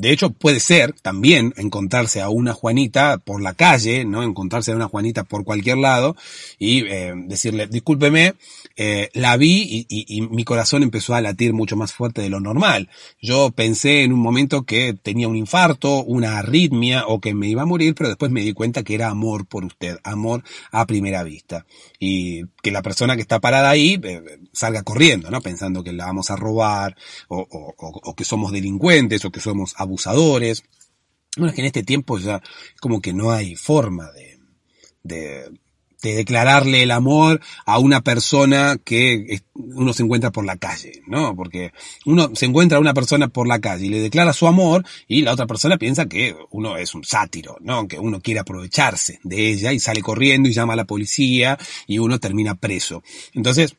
de 0.00 0.12
hecho, 0.12 0.30
puede 0.30 0.60
ser 0.60 0.94
también 1.02 1.52
encontrarse 1.58 2.22
a 2.22 2.30
una 2.30 2.54
Juanita 2.54 3.18
por 3.18 3.42
la 3.42 3.52
calle, 3.52 4.06
¿no? 4.06 4.22
Encontrarse 4.22 4.72
a 4.72 4.76
una 4.76 4.88
Juanita 4.88 5.24
por 5.24 5.44
cualquier 5.44 5.76
lado 5.76 6.16
y 6.58 6.86
eh, 6.86 7.12
decirle, 7.26 7.66
discúlpeme, 7.66 8.32
eh, 8.76 9.10
la 9.12 9.36
vi 9.36 9.86
y, 9.90 10.20
mi 10.22 10.44
corazón 10.44 10.82
empezó 10.82 11.14
a 11.14 11.20
latir 11.20 11.52
mucho 11.52 11.76
más 11.76 11.92
fuerte 11.92 12.22
de 12.22 12.30
lo 12.30 12.40
normal. 12.40 12.88
Yo 13.20 13.50
pensé 13.50 14.02
en 14.02 14.14
un 14.14 14.20
momento 14.20 14.62
que 14.62 14.94
tenía 14.94 15.28
un 15.28 15.36
infarto, 15.36 16.02
una 16.02 16.38
arritmia 16.38 17.06
o 17.06 17.20
que 17.20 17.34
me 17.34 17.48
iba 17.48 17.62
a 17.62 17.66
morir, 17.66 17.94
pero 17.94 18.08
después 18.08 18.30
me 18.30 18.40
di 18.40 18.54
cuenta 18.54 18.82
que 18.82 18.94
era 18.94 19.10
amor 19.10 19.46
por 19.46 19.66
usted, 19.66 19.98
amor 20.02 20.42
a 20.70 20.86
primera 20.86 21.22
vista. 21.24 21.66
Y 21.98 22.46
que 22.62 22.70
la 22.70 22.80
persona 22.80 23.16
que 23.16 23.22
está 23.22 23.38
parada 23.38 23.68
ahí 23.68 24.00
eh, 24.02 24.22
salga 24.54 24.82
corriendo, 24.82 25.30
¿no? 25.30 25.42
Pensando 25.42 25.84
que 25.84 25.92
la 25.92 26.06
vamos 26.06 26.30
a 26.30 26.36
robar 26.36 26.96
o, 27.28 27.46
o 27.50 28.14
que 28.14 28.24
somos 28.24 28.50
delincuentes 28.50 29.26
o 29.26 29.30
que 29.30 29.40
somos 29.40 29.74
abusadores. 29.76 29.89
Bueno, 31.36 31.50
es 31.50 31.54
que 31.54 31.60
en 31.60 31.66
este 31.66 31.82
tiempo 31.82 32.18
ya 32.18 32.42
como 32.80 33.00
que 33.00 33.12
no 33.12 33.30
hay 33.30 33.54
forma 33.54 34.10
de, 34.12 34.38
de, 35.02 35.50
declararle 36.02 36.82
el 36.82 36.90
amor 36.90 37.40
a 37.66 37.78
una 37.78 38.00
persona 38.00 38.78
que 38.82 39.42
uno 39.54 39.92
se 39.92 40.02
encuentra 40.02 40.30
por 40.30 40.46
la 40.46 40.56
calle, 40.56 41.02
¿no? 41.06 41.36
Porque 41.36 41.72
uno 42.06 42.30
se 42.34 42.46
encuentra 42.46 42.78
a 42.78 42.80
una 42.80 42.94
persona 42.94 43.28
por 43.28 43.46
la 43.46 43.60
calle 43.60 43.86
y 43.86 43.90
le 43.90 44.00
declara 44.00 44.32
su 44.32 44.46
amor 44.46 44.84
y 45.06 45.20
la 45.22 45.34
otra 45.34 45.46
persona 45.46 45.76
piensa 45.76 46.06
que 46.06 46.34
uno 46.50 46.78
es 46.78 46.94
un 46.94 47.04
sátiro, 47.04 47.58
¿no? 47.60 47.86
Que 47.86 47.98
uno 47.98 48.20
quiere 48.20 48.40
aprovecharse 48.40 49.20
de 49.24 49.50
ella 49.50 49.72
y 49.72 49.78
sale 49.78 50.00
corriendo 50.00 50.48
y 50.48 50.54
llama 50.54 50.72
a 50.72 50.76
la 50.76 50.86
policía 50.86 51.58
y 51.86 51.98
uno 51.98 52.18
termina 52.18 52.54
preso. 52.54 53.02
Entonces, 53.34 53.76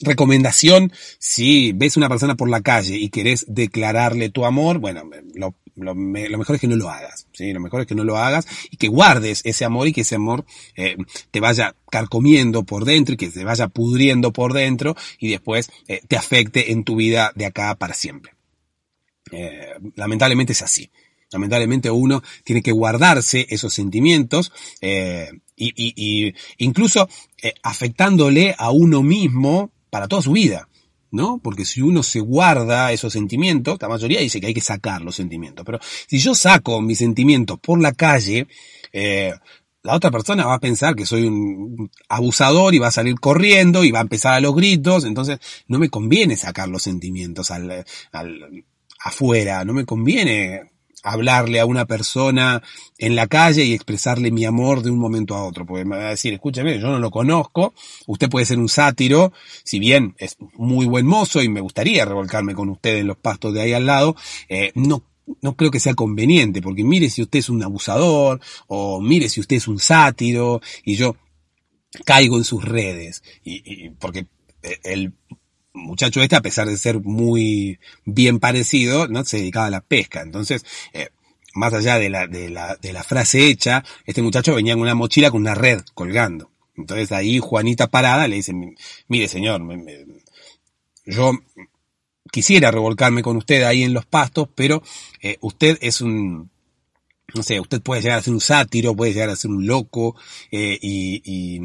recomendación, 0.00 0.92
si 1.18 1.72
ves 1.72 1.96
una 1.96 2.08
persona 2.08 2.36
por 2.36 2.48
la 2.48 2.60
calle 2.60 2.96
y 2.96 3.08
querés 3.08 3.44
declararle 3.48 4.28
tu 4.30 4.44
amor, 4.44 4.78
bueno, 4.78 5.02
lo, 5.34 5.94
mejor 5.94 6.56
es 6.56 6.60
que 6.60 6.68
no 6.68 6.76
lo 6.76 6.90
hagas, 6.90 7.26
¿sí? 7.32 7.52
Lo 7.52 7.60
mejor 7.60 7.80
es 7.80 7.86
que 7.86 7.94
no 7.94 8.04
lo 8.04 8.16
hagas 8.16 8.46
y 8.70 8.76
que 8.76 8.88
guardes 8.88 9.42
ese 9.44 9.64
amor 9.64 9.88
y 9.88 9.92
que 9.92 10.02
ese 10.02 10.16
amor 10.16 10.44
eh, 10.76 10.96
te 11.30 11.40
vaya 11.40 11.74
carcomiendo 11.90 12.64
por 12.64 12.84
dentro 12.84 13.14
y 13.14 13.16
que 13.16 13.30
se 13.30 13.44
vaya 13.44 13.68
pudriendo 13.68 14.32
por 14.32 14.52
dentro 14.52 14.96
y 15.18 15.30
después 15.30 15.70
eh, 15.88 16.00
te 16.06 16.16
afecte 16.16 16.72
en 16.72 16.84
tu 16.84 16.96
vida 16.96 17.32
de 17.34 17.46
acá 17.46 17.74
para 17.74 17.94
siempre. 17.94 18.32
Eh, 19.32 19.74
lamentablemente 19.96 20.52
es 20.52 20.62
así. 20.62 20.90
Lamentablemente 21.30 21.90
uno 21.90 22.22
tiene 22.42 22.62
que 22.62 22.72
guardarse 22.72 23.46
esos 23.50 23.74
sentimientos 23.74 24.50
y, 24.80 26.34
incluso 26.56 27.06
afectándole 27.62 28.54
a 28.56 28.70
uno 28.70 29.02
mismo 29.02 29.70
para 29.90 30.08
toda 30.08 30.22
su 30.22 30.32
vida, 30.32 30.68
¿no? 31.10 31.40
Porque 31.42 31.64
si 31.64 31.80
uno 31.80 32.02
se 32.02 32.20
guarda 32.20 32.92
esos 32.92 33.12
sentimientos, 33.12 33.78
la 33.80 33.88
mayoría 33.88 34.20
dice 34.20 34.40
que 34.40 34.48
hay 34.48 34.54
que 34.54 34.60
sacar 34.60 35.02
los 35.02 35.16
sentimientos, 35.16 35.64
pero 35.64 35.78
si 36.06 36.18
yo 36.18 36.34
saco 36.34 36.80
mis 36.80 36.98
sentimientos 36.98 37.58
por 37.60 37.80
la 37.80 37.92
calle, 37.92 38.46
eh, 38.92 39.32
la 39.82 39.94
otra 39.94 40.10
persona 40.10 40.44
va 40.44 40.54
a 40.54 40.60
pensar 40.60 40.94
que 40.94 41.06
soy 41.06 41.24
un 41.24 41.90
abusador 42.08 42.74
y 42.74 42.78
va 42.78 42.88
a 42.88 42.92
salir 42.92 43.18
corriendo 43.20 43.84
y 43.84 43.90
va 43.90 44.00
a 44.00 44.02
empezar 44.02 44.34
a 44.34 44.40
los 44.40 44.54
gritos, 44.54 45.04
entonces 45.04 45.38
no 45.66 45.78
me 45.78 45.88
conviene 45.88 46.36
sacar 46.36 46.68
los 46.68 46.82
sentimientos 46.82 47.50
al, 47.50 47.84
al 48.12 48.64
afuera, 49.00 49.64
no 49.64 49.72
me 49.72 49.84
conviene 49.84 50.62
hablarle 51.02 51.60
a 51.60 51.66
una 51.66 51.86
persona 51.86 52.62
en 52.98 53.16
la 53.16 53.26
calle 53.26 53.64
y 53.64 53.74
expresarle 53.74 54.30
mi 54.30 54.44
amor 54.44 54.82
de 54.82 54.90
un 54.90 54.98
momento 54.98 55.34
a 55.34 55.44
otro, 55.44 55.66
porque 55.66 55.84
me 55.84 55.96
va 55.96 56.06
a 56.06 56.10
decir, 56.10 56.32
escúcheme, 56.32 56.78
yo 56.78 56.88
no 56.88 56.98
lo 56.98 57.10
conozco, 57.10 57.74
usted 58.06 58.28
puede 58.28 58.46
ser 58.46 58.58
un 58.58 58.68
sátiro, 58.68 59.32
si 59.64 59.78
bien 59.78 60.14
es 60.18 60.36
muy 60.56 60.86
buen 60.86 61.06
mozo 61.06 61.42
y 61.42 61.48
me 61.48 61.60
gustaría 61.60 62.04
revolcarme 62.04 62.54
con 62.54 62.68
usted 62.68 62.98
en 62.98 63.06
los 63.06 63.16
pastos 63.16 63.54
de 63.54 63.62
ahí 63.62 63.72
al 63.72 63.86
lado, 63.86 64.16
eh, 64.48 64.72
no 64.74 65.04
no 65.42 65.56
creo 65.56 65.70
que 65.70 65.80
sea 65.80 65.94
conveniente, 65.94 66.62
porque 66.62 66.84
mire 66.84 67.10
si 67.10 67.22
usted 67.22 67.40
es 67.40 67.48
un 67.48 67.62
abusador, 67.62 68.40
o 68.66 69.00
mire 69.00 69.28
si 69.28 69.40
usted 69.40 69.56
es 69.56 69.68
un 69.68 69.78
sátiro, 69.78 70.60
y 70.84 70.96
yo 70.96 71.16
caigo 72.04 72.38
en 72.38 72.44
sus 72.44 72.64
redes, 72.64 73.22
y, 73.44 73.90
porque 73.90 74.26
eh, 74.62 74.78
el 74.84 75.12
muchacho 75.72 76.20
este, 76.20 76.36
a 76.36 76.42
pesar 76.42 76.68
de 76.68 76.76
ser 76.76 77.00
muy 77.00 77.78
bien 78.04 78.38
parecido, 78.40 79.08
¿no? 79.08 79.24
Se 79.24 79.38
dedicaba 79.38 79.66
a 79.66 79.70
la 79.70 79.80
pesca. 79.80 80.22
Entonces, 80.22 80.64
eh, 80.92 81.08
más 81.54 81.74
allá 81.74 81.98
de 81.98 82.10
la, 82.10 82.26
de, 82.26 82.50
la, 82.50 82.76
de 82.76 82.92
la 82.92 83.02
frase 83.02 83.48
hecha, 83.48 83.84
este 84.06 84.22
muchacho 84.22 84.54
venía 84.54 84.74
en 84.74 84.80
una 84.80 84.94
mochila 84.94 85.30
con 85.30 85.40
una 85.40 85.54
red 85.54 85.80
colgando. 85.94 86.50
Entonces 86.76 87.10
ahí 87.12 87.40
Juanita 87.40 87.88
parada 87.88 88.28
le 88.28 88.36
dice, 88.36 88.52
mire 89.08 89.28
señor, 89.28 89.62
yo 91.04 91.32
quisiera 92.30 92.70
revolcarme 92.70 93.22
con 93.22 93.36
usted 93.36 93.62
ahí 93.64 93.82
en 93.82 93.94
los 93.94 94.06
pastos, 94.06 94.48
pero 94.54 94.82
eh, 95.20 95.38
usted 95.40 95.78
es 95.80 96.00
un, 96.00 96.50
no 97.34 97.42
sé, 97.42 97.58
usted 97.58 97.82
puede 97.82 98.02
llegar 98.02 98.18
a 98.18 98.22
ser 98.22 98.34
un 98.34 98.40
sátiro, 98.40 98.94
puede 98.94 99.12
llegar 99.12 99.30
a 99.30 99.36
ser 99.36 99.50
un 99.50 99.66
loco, 99.66 100.14
eh, 100.52 100.78
y, 100.80 101.20
y 101.24 101.60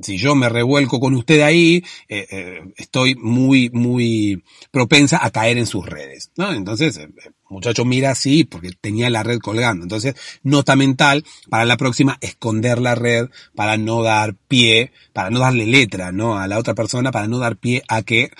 si 0.00 0.18
yo 0.18 0.34
me 0.34 0.48
revuelco 0.48 0.98
con 0.98 1.14
usted 1.14 1.40
ahí, 1.42 1.84
eh, 2.08 2.26
eh, 2.30 2.62
estoy 2.76 3.14
muy, 3.14 3.70
muy 3.70 4.42
propensa 4.72 5.24
a 5.24 5.30
caer 5.30 5.56
en 5.56 5.66
sus 5.66 5.86
redes, 5.86 6.32
¿no? 6.36 6.52
Entonces, 6.52 6.96
el 6.96 7.10
eh, 7.10 7.30
muchacho 7.48 7.84
mira 7.84 8.10
así 8.10 8.42
porque 8.42 8.70
tenía 8.80 9.08
la 9.08 9.22
red 9.22 9.38
colgando. 9.38 9.84
Entonces, 9.84 10.16
nota 10.42 10.74
mental 10.74 11.24
para 11.48 11.64
la 11.64 11.76
próxima, 11.76 12.18
esconder 12.20 12.80
la 12.80 12.96
red 12.96 13.28
para 13.54 13.76
no 13.76 14.02
dar 14.02 14.34
pie, 14.34 14.90
para 15.12 15.30
no 15.30 15.38
darle 15.38 15.66
letra, 15.66 16.10
¿no? 16.10 16.38
A 16.38 16.48
la 16.48 16.58
otra 16.58 16.74
persona, 16.74 17.12
para 17.12 17.28
no 17.28 17.38
dar 17.38 17.56
pie 17.56 17.84
a 17.86 18.02
que 18.02 18.30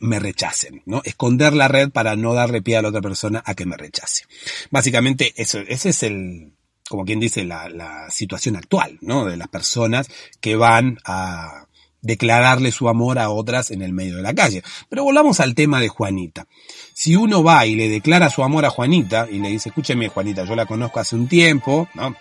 me 0.00 0.18
rechacen, 0.18 0.82
¿no? 0.84 1.00
Esconder 1.04 1.54
la 1.54 1.68
red 1.68 1.90
para 1.90 2.16
no 2.16 2.34
darle 2.34 2.60
pie 2.60 2.76
a 2.76 2.82
la 2.82 2.88
otra 2.88 3.00
persona 3.00 3.42
a 3.46 3.54
que 3.54 3.64
me 3.64 3.76
rechace. 3.76 4.24
Básicamente, 4.70 5.32
eso, 5.36 5.60
ese 5.60 5.90
es 5.90 6.02
el, 6.02 6.52
como 6.88 7.04
quien 7.04 7.20
dice, 7.20 7.44
la, 7.44 7.68
la 7.68 8.10
situación 8.10 8.56
actual, 8.56 8.98
¿no? 9.00 9.24
De 9.26 9.36
las 9.36 9.48
personas 9.48 10.08
que 10.40 10.56
van 10.56 10.98
a 11.04 11.66
declararle 12.00 12.70
su 12.72 12.88
amor 12.88 13.18
a 13.18 13.30
otras 13.30 13.70
en 13.70 13.82
el 13.82 13.92
medio 13.92 14.16
de 14.16 14.22
la 14.22 14.34
calle. 14.34 14.62
Pero 14.88 15.04
volvamos 15.04 15.40
al 15.40 15.54
tema 15.54 15.80
de 15.80 15.88
Juanita. 15.88 16.46
Si 16.94 17.16
uno 17.16 17.42
va 17.42 17.66
y 17.66 17.74
le 17.74 17.88
declara 17.88 18.30
su 18.30 18.42
amor 18.42 18.64
a 18.64 18.70
Juanita 18.70 19.26
y 19.30 19.38
le 19.38 19.48
dice, 19.48 19.68
escúcheme 19.68 20.08
Juanita, 20.08 20.44
yo 20.44 20.54
la 20.54 20.66
conozco 20.66 21.00
hace 21.00 21.16
un 21.16 21.28
tiempo, 21.28 21.88
¿no? 21.94 22.14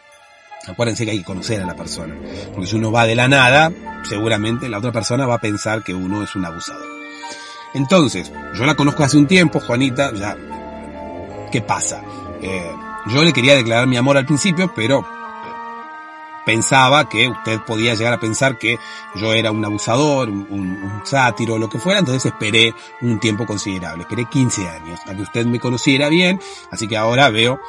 Acuérdense 0.67 1.05
que 1.05 1.11
hay 1.11 1.19
que 1.19 1.23
conocer 1.23 1.61
a 1.61 1.65
la 1.65 1.75
persona. 1.75 2.15
Porque 2.51 2.67
si 2.67 2.75
uno 2.75 2.91
va 2.91 3.05
de 3.05 3.15
la 3.15 3.27
nada, 3.27 3.71
seguramente 4.03 4.67
la 4.67 4.79
otra 4.79 4.91
persona 4.91 5.25
va 5.25 5.35
a 5.35 5.41
pensar 5.41 5.83
que 5.83 5.93
uno 5.93 6.23
es 6.23 6.35
un 6.35 6.45
abusador. 6.45 6.87
Entonces, 7.73 8.31
yo 8.55 8.65
la 8.65 8.75
conozco 8.75 9.03
hace 9.03 9.17
un 9.17 9.27
tiempo, 9.27 9.59
Juanita, 9.59 10.11
ya, 10.13 10.35
¿qué 11.51 11.61
pasa? 11.61 12.01
Eh, 12.41 12.71
yo 13.09 13.23
le 13.23 13.33
quería 13.33 13.55
declarar 13.55 13.87
mi 13.87 13.97
amor 13.97 14.17
al 14.17 14.25
principio, 14.25 14.71
pero 14.75 14.99
eh, 14.99 15.03
pensaba 16.45 17.07
que 17.07 17.29
usted 17.29 17.59
podía 17.61 17.95
llegar 17.95 18.13
a 18.13 18.19
pensar 18.19 18.57
que 18.57 18.77
yo 19.15 19.33
era 19.33 19.51
un 19.51 19.63
abusador, 19.63 20.29
un, 20.29 20.47
un, 20.49 21.01
sátiro, 21.05 21.57
lo 21.57 21.69
que 21.69 21.79
fuera, 21.79 21.99
entonces 21.99 22.25
esperé 22.25 22.73
un 23.01 23.19
tiempo 23.19 23.45
considerable, 23.45 24.03
esperé 24.03 24.25
15 24.25 24.67
años 24.67 24.99
a 25.05 25.15
que 25.15 25.21
usted 25.21 25.45
me 25.45 25.59
conociera 25.59 26.09
bien, 26.09 26.39
así 26.71 26.87
que 26.87 26.97
ahora 26.97 27.29
veo 27.29 27.59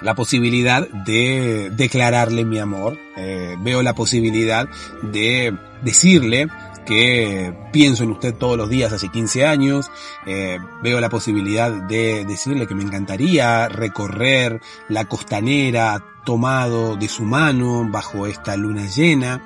la 0.00 0.14
posibilidad 0.14 0.88
de 0.88 1.70
declararle 1.72 2.44
mi 2.44 2.58
amor, 2.58 2.98
eh, 3.16 3.56
veo 3.60 3.82
la 3.82 3.94
posibilidad 3.94 4.68
de 5.02 5.54
decirle 5.82 6.48
que 6.90 7.54
pienso 7.70 8.02
en 8.02 8.10
usted 8.10 8.34
todos 8.34 8.56
los 8.56 8.68
días 8.68 8.92
hace 8.92 9.10
15 9.10 9.46
años, 9.46 9.92
eh, 10.26 10.58
veo 10.82 11.00
la 11.00 11.08
posibilidad 11.08 11.70
de 11.70 12.24
decirle 12.24 12.66
que 12.66 12.74
me 12.74 12.82
encantaría 12.82 13.68
recorrer 13.68 14.60
la 14.88 15.04
costanera 15.04 16.04
tomado 16.24 16.96
de 16.96 17.06
su 17.06 17.22
mano 17.22 17.86
bajo 17.88 18.26
esta 18.26 18.56
luna 18.56 18.86
llena, 18.86 19.40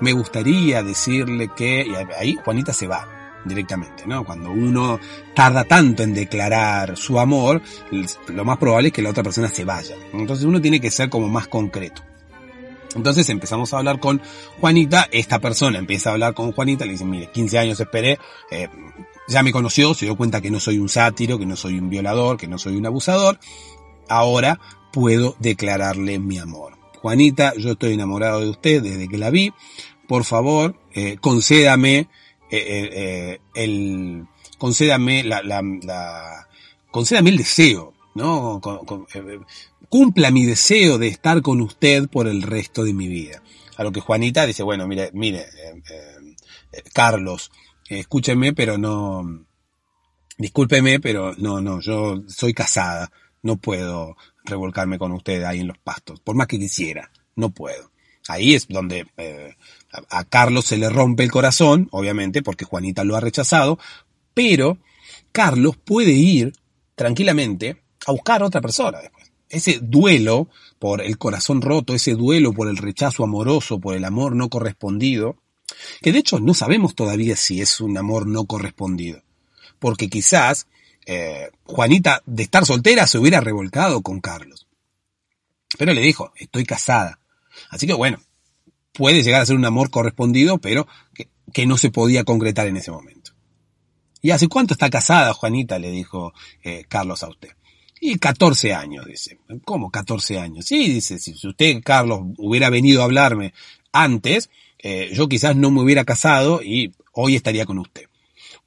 me 0.00 0.10
gustaría 0.12 0.82
decirle 0.82 1.50
que, 1.54 1.86
y 1.86 1.94
ahí 2.18 2.36
Juanita 2.44 2.72
se 2.72 2.88
va 2.88 3.06
directamente, 3.44 4.04
¿no? 4.04 4.24
Cuando 4.24 4.50
uno 4.50 4.98
tarda 5.36 5.62
tanto 5.62 6.02
en 6.02 6.12
declarar 6.12 6.96
su 6.96 7.20
amor, 7.20 7.62
lo 8.26 8.44
más 8.44 8.58
probable 8.58 8.88
es 8.88 8.92
que 8.92 9.02
la 9.02 9.10
otra 9.10 9.22
persona 9.22 9.46
se 9.46 9.64
vaya. 9.64 9.94
Entonces 10.12 10.44
uno 10.44 10.60
tiene 10.60 10.80
que 10.80 10.90
ser 10.90 11.08
como 11.08 11.28
más 11.28 11.46
concreto. 11.46 12.07
Entonces 12.94 13.28
empezamos 13.28 13.72
a 13.72 13.78
hablar 13.78 14.00
con 14.00 14.20
Juanita, 14.60 15.08
esta 15.10 15.38
persona 15.38 15.78
empieza 15.78 16.10
a 16.10 16.12
hablar 16.14 16.34
con 16.34 16.52
Juanita, 16.52 16.84
le 16.86 16.92
dice, 16.92 17.04
mire, 17.04 17.30
15 17.30 17.58
años 17.58 17.80
esperé, 17.80 18.18
eh, 18.50 18.68
ya 19.28 19.42
me 19.42 19.52
conoció, 19.52 19.94
se 19.94 20.06
dio 20.06 20.16
cuenta 20.16 20.40
que 20.40 20.50
no 20.50 20.58
soy 20.58 20.78
un 20.78 20.88
sátiro, 20.88 21.38
que 21.38 21.46
no 21.46 21.56
soy 21.56 21.78
un 21.78 21.90
violador, 21.90 22.36
que 22.38 22.48
no 22.48 22.58
soy 22.58 22.76
un 22.76 22.86
abusador, 22.86 23.38
ahora 24.08 24.58
puedo 24.92 25.36
declararle 25.38 26.18
mi 26.18 26.38
amor. 26.38 26.78
Juanita, 27.02 27.54
yo 27.56 27.72
estoy 27.72 27.92
enamorado 27.92 28.40
de 28.40 28.50
usted 28.50 28.82
desde 28.82 29.08
que 29.08 29.18
la 29.18 29.30
vi, 29.30 29.52
por 30.06 30.24
favor, 30.24 30.74
eh, 30.94 31.18
concédame 31.20 32.08
eh, 32.50 33.38
el, 33.54 34.26
concédame 34.56 35.22
la, 35.22 35.42
la, 35.42 35.62
la, 35.82 36.48
concédame 36.90 37.30
el 37.30 37.36
deseo, 37.36 37.92
¿no? 38.18 38.60
cumpla 39.88 40.30
mi 40.30 40.44
deseo 40.44 40.98
de 40.98 41.08
estar 41.08 41.40
con 41.40 41.62
usted 41.62 42.08
por 42.08 42.28
el 42.28 42.42
resto 42.42 42.84
de 42.84 42.92
mi 42.92 43.08
vida. 43.08 43.42
A 43.76 43.84
lo 43.84 43.92
que 43.92 44.00
Juanita 44.00 44.44
dice, 44.44 44.62
bueno, 44.62 44.86
mire, 44.86 45.10
mire, 45.14 45.40
eh, 45.40 45.82
eh, 46.72 46.82
Carlos, 46.92 47.50
escúcheme, 47.88 48.52
pero 48.52 48.76
no, 48.76 49.46
discúlpeme, 50.36 51.00
pero 51.00 51.34
no, 51.38 51.60
no, 51.60 51.80
yo 51.80 52.22
soy 52.26 52.52
casada, 52.52 53.10
no 53.42 53.56
puedo 53.56 54.16
revolcarme 54.44 54.98
con 54.98 55.12
usted 55.12 55.44
ahí 55.44 55.60
en 55.60 55.68
los 55.68 55.78
pastos, 55.78 56.20
por 56.20 56.36
más 56.36 56.48
que 56.48 56.58
quisiera, 56.58 57.10
no 57.36 57.50
puedo. 57.50 57.90
Ahí 58.26 58.54
es 58.54 58.68
donde 58.68 59.06
eh, 59.16 59.54
a 60.10 60.24
Carlos 60.24 60.66
se 60.66 60.76
le 60.76 60.90
rompe 60.90 61.22
el 61.22 61.30
corazón, 61.30 61.88
obviamente, 61.92 62.42
porque 62.42 62.66
Juanita 62.66 63.04
lo 63.04 63.16
ha 63.16 63.20
rechazado, 63.20 63.78
pero 64.34 64.76
Carlos 65.32 65.76
puede 65.76 66.12
ir 66.12 66.52
tranquilamente 66.94 67.87
a 68.06 68.12
buscar 68.12 68.42
a 68.42 68.46
otra 68.46 68.60
persona 68.60 69.00
después. 69.00 69.30
Ese 69.48 69.78
duelo 69.80 70.48
por 70.78 71.00
el 71.00 71.16
corazón 71.18 71.62
roto, 71.62 71.94
ese 71.94 72.14
duelo 72.14 72.52
por 72.52 72.68
el 72.68 72.76
rechazo 72.76 73.24
amoroso, 73.24 73.78
por 73.80 73.96
el 73.96 74.04
amor 74.04 74.36
no 74.36 74.48
correspondido, 74.48 75.36
que 76.02 76.12
de 76.12 76.18
hecho 76.18 76.40
no 76.40 76.54
sabemos 76.54 76.94
todavía 76.94 77.36
si 77.36 77.60
es 77.60 77.80
un 77.80 77.96
amor 77.96 78.26
no 78.26 78.44
correspondido, 78.44 79.22
porque 79.78 80.08
quizás 80.08 80.66
eh, 81.06 81.50
Juanita 81.64 82.22
de 82.26 82.42
estar 82.42 82.66
soltera 82.66 83.06
se 83.06 83.18
hubiera 83.18 83.40
revolcado 83.40 84.02
con 84.02 84.20
Carlos. 84.20 84.66
Pero 85.78 85.92
le 85.92 86.00
dijo, 86.00 86.32
estoy 86.36 86.64
casada. 86.64 87.20
Así 87.70 87.86
que 87.86 87.94
bueno, 87.94 88.18
puede 88.92 89.22
llegar 89.22 89.42
a 89.42 89.46
ser 89.46 89.56
un 89.56 89.64
amor 89.64 89.90
correspondido, 89.90 90.58
pero 90.58 90.86
que, 91.14 91.66
no 91.66 91.76
se 91.76 91.90
podía 91.90 92.24
concretar 92.24 92.66
en 92.66 92.76
ese 92.76 92.90
momento. 92.90 93.32
¿Y 94.20 94.32
hace 94.32 94.48
cuánto 94.48 94.74
está 94.74 94.90
casada 94.90 95.32
Juanita? 95.32 95.78
le 95.78 95.90
dijo 95.90 96.32
eh, 96.62 96.84
Carlos 96.88 97.22
a 97.22 97.28
usted. 97.28 97.50
Y 98.00 98.18
14 98.18 98.74
años, 98.74 99.06
dice. 99.06 99.38
¿Cómo 99.64 99.90
14 99.90 100.38
años? 100.38 100.66
Sí, 100.66 100.88
dice, 100.88 101.18
si 101.18 101.34
usted, 101.46 101.80
Carlos, 101.82 102.20
hubiera 102.38 102.70
venido 102.70 103.02
a 103.02 103.04
hablarme 103.04 103.52
antes, 103.92 104.50
eh, 104.78 105.10
yo 105.12 105.28
quizás 105.28 105.56
no 105.56 105.70
me 105.70 105.82
hubiera 105.82 106.04
casado 106.04 106.62
y 106.62 106.92
hoy 107.12 107.36
estaría 107.36 107.66
con 107.66 107.78
usted. 107.78 108.04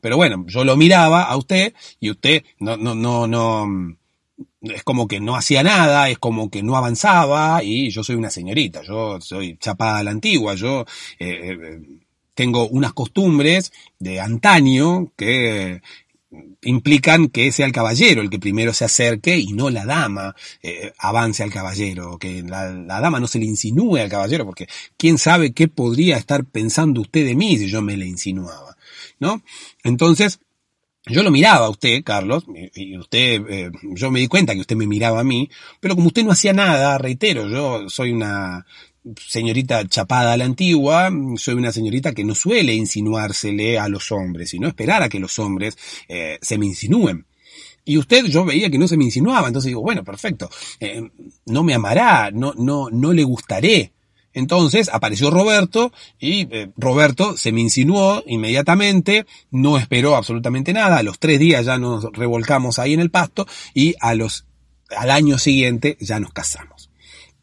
Pero 0.02 0.18
bueno, 0.18 0.46
yo 0.48 0.64
lo 0.64 0.76
miraba 0.76 1.24
a 1.24 1.38
usted 1.38 1.74
y 2.00 2.10
usted 2.10 2.44
no, 2.60 2.76
no, 2.76 2.96
no, 2.96 3.28
no, 3.28 3.96
es 4.62 4.84
como 4.84 5.08
que 5.08 5.20
no 5.20 5.36
hacía 5.36 5.64
nada, 5.64 6.10
es 6.10 6.18
como 6.18 6.50
que 6.50 6.64
no 6.64 6.76
avanzaba 6.76 7.64
y 7.64 7.90
yo 7.90 8.04
soy 8.04 8.16
una 8.16 8.30
señorita, 8.30 8.82
yo 8.84 9.22
soy 9.22 9.58
chapada 9.58 10.00
a 10.00 10.04
la 10.04 10.12
antigua, 10.12 10.56
yo 10.56 10.82
eh, 11.20 11.58
eh, 11.60 11.80
tengo 12.34 12.68
unas 12.68 12.94
costumbres 12.94 13.72
de 14.00 14.20
antaño 14.20 15.12
que 15.16 15.82
implican 16.62 17.28
que 17.28 17.52
sea 17.52 17.66
el 17.66 17.72
caballero 17.72 18.22
el 18.22 18.30
que 18.30 18.40
primero 18.40 18.74
se 18.74 18.86
acerque 18.86 19.38
y 19.38 19.54
no 19.54 19.70
la 19.70 19.86
dama 19.86 20.36
eh, 20.62 20.94
avance 20.98 21.44
al 21.44 21.52
caballero, 21.52 22.18
que 22.18 22.42
la, 22.44 22.72
dama 22.72 23.20
no 23.20 23.28
se 23.28 23.40
le 23.40 23.46
insinúe 23.46 23.98
al 23.98 24.10
caballero, 24.10 24.46
porque 24.46 24.68
quién 24.98 25.18
sabe 25.18 25.54
qué 25.54 25.68
podría 25.68 26.18
estar 26.18 26.46
pensando 26.46 27.02
usted 27.02 27.26
de 27.26 27.36
mí 27.36 27.58
si 27.58 27.68
yo 27.68 27.82
me 27.82 27.98
le 27.98 28.06
insinuaba, 28.06 28.78
¿no? 29.20 29.44
Entonces, 29.84 30.40
yo 31.06 31.24
lo 31.24 31.32
miraba 31.32 31.66
a 31.66 31.70
usted, 31.72 32.04
Carlos, 32.04 32.46
y 32.76 32.96
usted, 32.96 33.42
eh, 33.50 33.72
yo 33.96 34.12
me 34.12 34.20
di 34.20 34.28
cuenta 34.28 34.54
que 34.54 34.62
usted 34.62 34.76
me 34.76 34.86
miraba 34.88 35.22
a 35.22 35.24
mí, 35.24 35.50
pero 35.80 35.96
como 35.96 36.08
usted 36.08 36.24
no 36.24 36.32
hacía 36.32 36.54
nada, 36.54 36.98
reitero, 37.00 37.50
yo 37.50 37.90
soy 37.90 38.12
una 38.12 38.66
señorita 39.28 39.88
chapada 39.88 40.34
a 40.34 40.38
la 40.38 40.46
antigua, 40.46 41.12
soy 41.38 41.56
una 41.56 41.72
señorita 41.72 42.14
que 42.14 42.24
no 42.24 42.36
suele 42.36 42.74
insinuársele 42.74 43.80
a 43.80 43.88
los 43.88 44.12
hombres, 44.12 44.50
sino 44.50 44.68
esperar 44.68 45.02
a 45.04 45.10
que 45.10 45.20
los 45.20 45.38
hombres 45.40 45.78
eh, 46.08 46.38
se 46.42 46.58
me 46.58 46.68
insinúen. 46.68 47.26
Y 47.84 47.98
usted, 47.98 48.26
yo 48.26 48.46
veía 48.46 48.70
que 48.70 48.78
no 48.78 48.88
se 48.88 48.98
me 48.98 49.06
insinuaba, 49.06 49.48
entonces 49.48 49.70
digo, 49.70 49.82
bueno, 49.82 50.04
perfecto, 50.04 50.50
eh, 50.80 51.02
no 51.48 51.64
me 51.64 51.74
amará, 51.74 52.30
no, 52.32 52.54
no, 52.56 52.90
no 52.92 53.12
le 53.12 53.24
gustaré. 53.24 53.92
Entonces 54.34 54.90
apareció 54.94 55.30
Roberto 55.30 55.92
y 56.18 56.48
eh, 56.56 56.72
Roberto 56.78 57.36
se 57.36 57.52
me 57.52 57.60
insinuó 57.60 58.24
inmediatamente, 58.28 59.26
no 59.50 59.78
esperó 59.78 60.16
absolutamente 60.16 60.72
nada, 60.74 61.00
a 61.00 61.04
los 61.04 61.20
tres 61.20 61.40
días 61.40 61.66
ya 61.66 61.78
nos 61.78 62.06
revolcamos 62.14 62.80
ahí 62.80 62.94
en 62.94 63.02
el 63.02 63.10
pasto 63.10 63.46
y 63.74 63.96
a 64.00 64.14
los, 64.14 64.46
al 64.96 65.10
año 65.10 65.38
siguiente 65.38 65.98
ya 66.00 66.20
nos 66.20 66.32
casamos. 66.32 66.92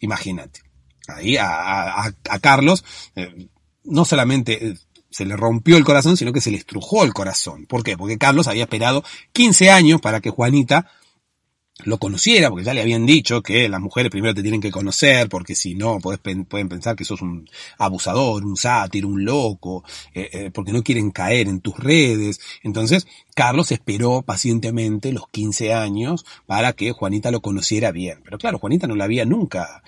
Imagínate 0.00 0.67
ahí 1.08 1.36
a, 1.38 2.12
Carlos, 2.40 2.84
eh, 3.16 3.48
no 3.84 4.04
solamente 4.04 4.68
eh, 4.68 4.74
se 5.10 5.24
le 5.24 5.36
rompió 5.36 5.76
el 5.76 5.84
corazón, 5.84 6.16
sino 6.16 6.32
que 6.32 6.40
se 6.40 6.50
le 6.50 6.58
estrujó 6.58 7.04
el 7.04 7.14
corazón. 7.14 7.66
¿Por 7.66 7.82
qué? 7.82 7.96
Porque 7.96 8.18
Carlos 8.18 8.46
había 8.46 8.64
esperado 8.64 9.02
15 9.32 9.70
años 9.70 10.00
para 10.00 10.20
que 10.20 10.30
Juanita 10.30 10.90
lo 11.84 11.98
conociera, 11.98 12.50
porque 12.50 12.64
ya 12.64 12.74
le 12.74 12.82
habían 12.82 13.06
dicho 13.06 13.40
que 13.40 13.68
las 13.68 13.80
mujeres 13.80 14.10
primero 14.10 14.34
te 14.34 14.42
tienen 14.42 14.60
que 14.60 14.72
conocer, 14.72 15.28
porque 15.28 15.54
si 15.54 15.76
no 15.76 15.98
pueden 16.00 16.68
pensar 16.68 16.96
que 16.96 17.04
sos 17.04 17.22
un 17.22 17.48
abusador, 17.78 18.44
un 18.44 18.56
sátiro, 18.56 19.06
un 19.06 19.24
loco, 19.24 19.84
eh, 20.12 20.50
porque 20.52 20.72
no 20.72 20.82
quieren 20.82 21.12
caer 21.12 21.46
en 21.46 21.60
tus 21.60 21.78
redes. 21.78 22.40
Entonces, 22.64 23.06
Carlos 23.34 23.70
esperó 23.70 24.22
pacientemente 24.22 25.12
los 25.12 25.28
15 25.28 25.72
años 25.72 26.26
para 26.46 26.72
que 26.72 26.90
Juanita 26.90 27.30
lo 27.30 27.40
conociera 27.40 27.92
bien. 27.92 28.20
Pero 28.24 28.38
claro, 28.38 28.58
Juanita 28.58 28.88
no 28.88 28.96
la 28.96 29.04
había 29.04 29.24
nunca 29.24 29.84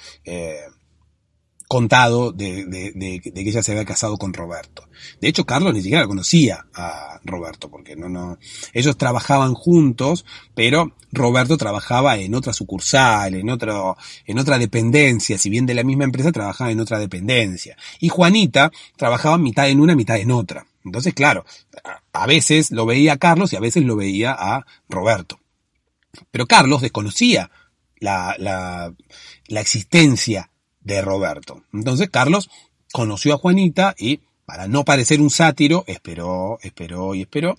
contado 1.70 2.32
de, 2.32 2.64
de, 2.64 2.90
de, 2.96 3.20
que 3.20 3.48
ella 3.48 3.62
se 3.62 3.70
había 3.70 3.84
casado 3.84 4.16
con 4.16 4.32
Roberto. 4.32 4.88
De 5.20 5.28
hecho, 5.28 5.46
Carlos 5.46 5.72
ni 5.72 5.82
siquiera 5.82 6.08
conocía 6.08 6.66
a 6.74 7.20
Roberto, 7.22 7.70
porque 7.70 7.94
no, 7.94 8.08
no, 8.08 8.38
ellos 8.72 8.96
trabajaban 8.96 9.54
juntos, 9.54 10.26
pero 10.56 10.96
Roberto 11.12 11.56
trabajaba 11.56 12.16
en 12.16 12.34
otra 12.34 12.52
sucursal, 12.52 13.36
en 13.36 13.48
otro, 13.50 13.96
en 14.26 14.40
otra 14.40 14.58
dependencia, 14.58 15.38
si 15.38 15.48
bien 15.48 15.64
de 15.64 15.74
la 15.74 15.84
misma 15.84 16.02
empresa 16.02 16.32
trabajaba 16.32 16.72
en 16.72 16.80
otra 16.80 16.98
dependencia. 16.98 17.76
Y 18.00 18.08
Juanita 18.08 18.72
trabajaba 18.96 19.38
mitad 19.38 19.68
en 19.68 19.78
una, 19.78 19.94
mitad 19.94 20.16
en 20.16 20.32
otra. 20.32 20.66
Entonces, 20.84 21.14
claro, 21.14 21.44
a 22.12 22.26
veces 22.26 22.72
lo 22.72 22.84
veía 22.84 23.12
a 23.12 23.18
Carlos 23.18 23.52
y 23.52 23.56
a 23.56 23.60
veces 23.60 23.84
lo 23.84 23.94
veía 23.94 24.34
a 24.36 24.66
Roberto. 24.88 25.38
Pero 26.32 26.46
Carlos 26.46 26.82
desconocía 26.82 27.48
la, 28.00 28.34
la, 28.40 28.92
la 29.46 29.60
existencia 29.60 30.50
de 30.80 31.02
Roberto. 31.02 31.62
Entonces 31.72 32.08
Carlos 32.10 32.50
conoció 32.92 33.34
a 33.34 33.38
Juanita 33.38 33.94
y 33.98 34.20
para 34.50 34.66
no 34.66 34.84
parecer 34.84 35.20
un 35.20 35.30
sátiro, 35.30 35.84
esperó, 35.86 36.58
esperó 36.60 37.14
y 37.14 37.20
esperó, 37.20 37.56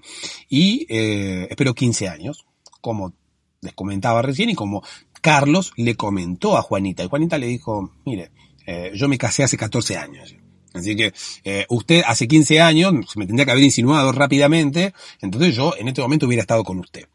y 0.50 0.86
eh, 0.90 1.48
esperó 1.50 1.74
15 1.74 2.10
años, 2.10 2.46
como 2.82 3.14
les 3.62 3.74
comentaba 3.74 4.22
recién, 4.22 4.50
y 4.50 4.56
como 4.56 4.84
Carlos 5.22 5.72
le 5.78 5.96
comentó 5.96 6.58
a 6.58 6.62
Juanita, 6.62 7.02
y 7.02 7.08
Juanita 7.08 7.38
le 7.38 7.48
dijo, 7.48 7.94
mire, 8.06 8.32
eh, 8.66 8.92
yo 8.94 9.08
me 9.08 9.18
casé 9.18 9.42
hace 9.42 9.56
14 9.56 9.96
años, 9.96 10.36
así 10.74 10.98
que 10.98 11.14
eh, 11.46 11.66
usted 11.70 12.02
hace 12.06 12.28
15 12.28 12.60
años 12.60 12.94
me 13.16 13.26
tendría 13.26 13.46
que 13.46 13.52
haber 13.52 13.64
insinuado 13.64 14.12
rápidamente, 14.12 14.94
entonces 15.22 15.56
yo 15.56 15.74
en 15.78 15.88
este 15.88 16.02
momento 16.02 16.26
hubiera 16.26 16.42
estado 16.42 16.66
con 16.66 16.80
usted. 16.80 17.08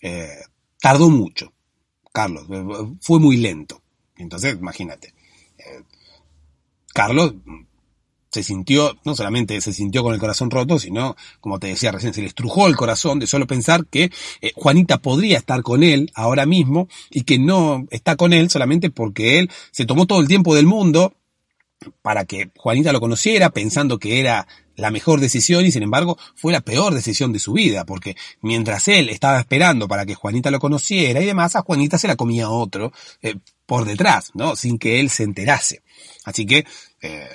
Eh, 0.00 0.28
tardó 0.80 1.08
mucho, 1.08 1.52
Carlos, 2.12 2.48
fue 3.00 3.20
muy 3.20 3.36
lento, 3.36 3.80
entonces 4.16 4.56
imagínate. 4.58 5.13
Carlos 6.94 7.34
se 8.30 8.42
sintió, 8.42 8.96
no 9.04 9.14
solamente 9.14 9.60
se 9.60 9.72
sintió 9.72 10.02
con 10.02 10.14
el 10.14 10.20
corazón 10.20 10.50
roto, 10.50 10.78
sino, 10.78 11.16
como 11.40 11.58
te 11.58 11.66
decía 11.66 11.92
recién, 11.92 12.14
se 12.14 12.20
le 12.20 12.28
estrujó 12.28 12.66
el 12.66 12.76
corazón 12.76 13.18
de 13.18 13.26
solo 13.26 13.46
pensar 13.46 13.86
que 13.86 14.10
eh, 14.40 14.52
Juanita 14.54 14.98
podría 14.98 15.38
estar 15.38 15.62
con 15.62 15.82
él 15.82 16.10
ahora 16.14 16.46
mismo 16.46 16.88
y 17.10 17.22
que 17.22 17.38
no 17.38 17.86
está 17.90 18.16
con 18.16 18.32
él 18.32 18.48
solamente 18.48 18.90
porque 18.90 19.38
él 19.38 19.50
se 19.70 19.86
tomó 19.86 20.06
todo 20.06 20.20
el 20.20 20.28
tiempo 20.28 20.54
del 20.54 20.66
mundo 20.66 21.14
para 22.00 22.24
que 22.24 22.50
Juanita 22.56 22.92
lo 22.92 23.00
conociera, 23.00 23.50
pensando 23.50 23.98
que 23.98 24.20
era 24.20 24.46
la 24.76 24.90
mejor 24.90 25.20
decisión 25.20 25.64
y 25.64 25.72
sin 25.72 25.82
embargo 25.82 26.18
fue 26.34 26.52
la 26.52 26.60
peor 26.60 26.94
decisión 26.94 27.32
de 27.32 27.38
su 27.38 27.52
vida, 27.52 27.84
porque 27.84 28.16
mientras 28.40 28.88
él 28.88 29.08
estaba 29.08 29.40
esperando 29.40 29.88
para 29.88 30.06
que 30.06 30.14
Juanita 30.14 30.50
lo 30.50 30.58
conociera 30.58 31.20
y 31.20 31.26
demás, 31.26 31.56
a 31.56 31.62
Juanita 31.62 31.98
se 31.98 32.08
la 32.08 32.16
comía 32.16 32.50
otro 32.50 32.92
eh, 33.22 33.36
por 33.66 33.84
detrás, 33.84 34.30
¿no? 34.34 34.56
Sin 34.56 34.78
que 34.78 35.00
él 35.00 35.10
se 35.10 35.24
enterase. 35.24 35.82
Así 36.24 36.46
que 36.46 36.66
eh, 37.02 37.28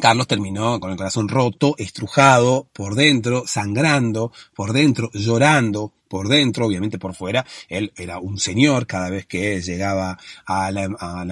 Carlos 0.00 0.26
terminó 0.26 0.80
con 0.80 0.90
el 0.90 0.96
corazón 0.96 1.28
roto, 1.28 1.74
estrujado 1.76 2.66
por 2.72 2.94
dentro, 2.94 3.44
sangrando 3.46 4.32
por 4.54 4.72
dentro, 4.72 5.10
llorando 5.12 5.92
por 6.08 6.28
dentro, 6.28 6.66
obviamente 6.66 6.98
por 6.98 7.14
fuera. 7.14 7.44
Él 7.68 7.92
era 7.96 8.18
un 8.18 8.38
señor 8.38 8.86
cada 8.86 9.10
vez 9.10 9.26
que 9.26 9.60
llegaba 9.60 10.18
a 10.46 10.70
la, 10.70 10.84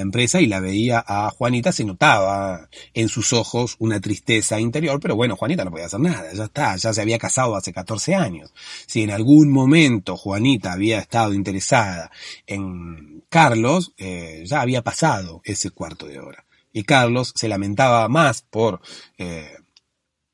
empresa 0.02 0.42
y 0.42 0.46
la 0.46 0.60
veía 0.60 1.02
a 1.06 1.30
Juanita, 1.30 1.72
se 1.72 1.84
notaba 1.84 2.68
en 2.92 3.08
sus 3.08 3.32
ojos 3.32 3.76
una 3.78 3.98
tristeza 3.98 4.60
interior, 4.60 5.00
pero 5.00 5.16
bueno, 5.16 5.36
Juanita 5.36 5.64
no 5.64 5.70
podía 5.70 5.86
hacer 5.86 6.00
nada, 6.00 6.30
ya 6.34 6.44
está, 6.44 6.76
ya 6.76 6.92
se 6.92 7.00
había 7.00 7.18
casado 7.18 7.56
hace 7.56 7.72
14 7.72 8.14
años. 8.14 8.52
Si 8.86 9.02
en 9.02 9.10
algún 9.10 9.50
momento 9.50 10.18
Juanita 10.18 10.72
había 10.72 10.98
estado 10.98 11.32
interesada 11.32 12.10
en 12.46 13.24
Carlos, 13.30 13.94
eh, 13.96 14.44
ya 14.46 14.60
había 14.60 14.82
pasado 14.82 15.40
ese 15.44 15.70
cuarto 15.70 16.06
de 16.06 16.20
hora. 16.20 16.44
Y 16.72 16.85
Carlos 16.85 17.33
se 17.35 17.48
lamentaba 17.48 18.09
más 18.09 18.42
por, 18.42 18.80
eh, 19.18 19.56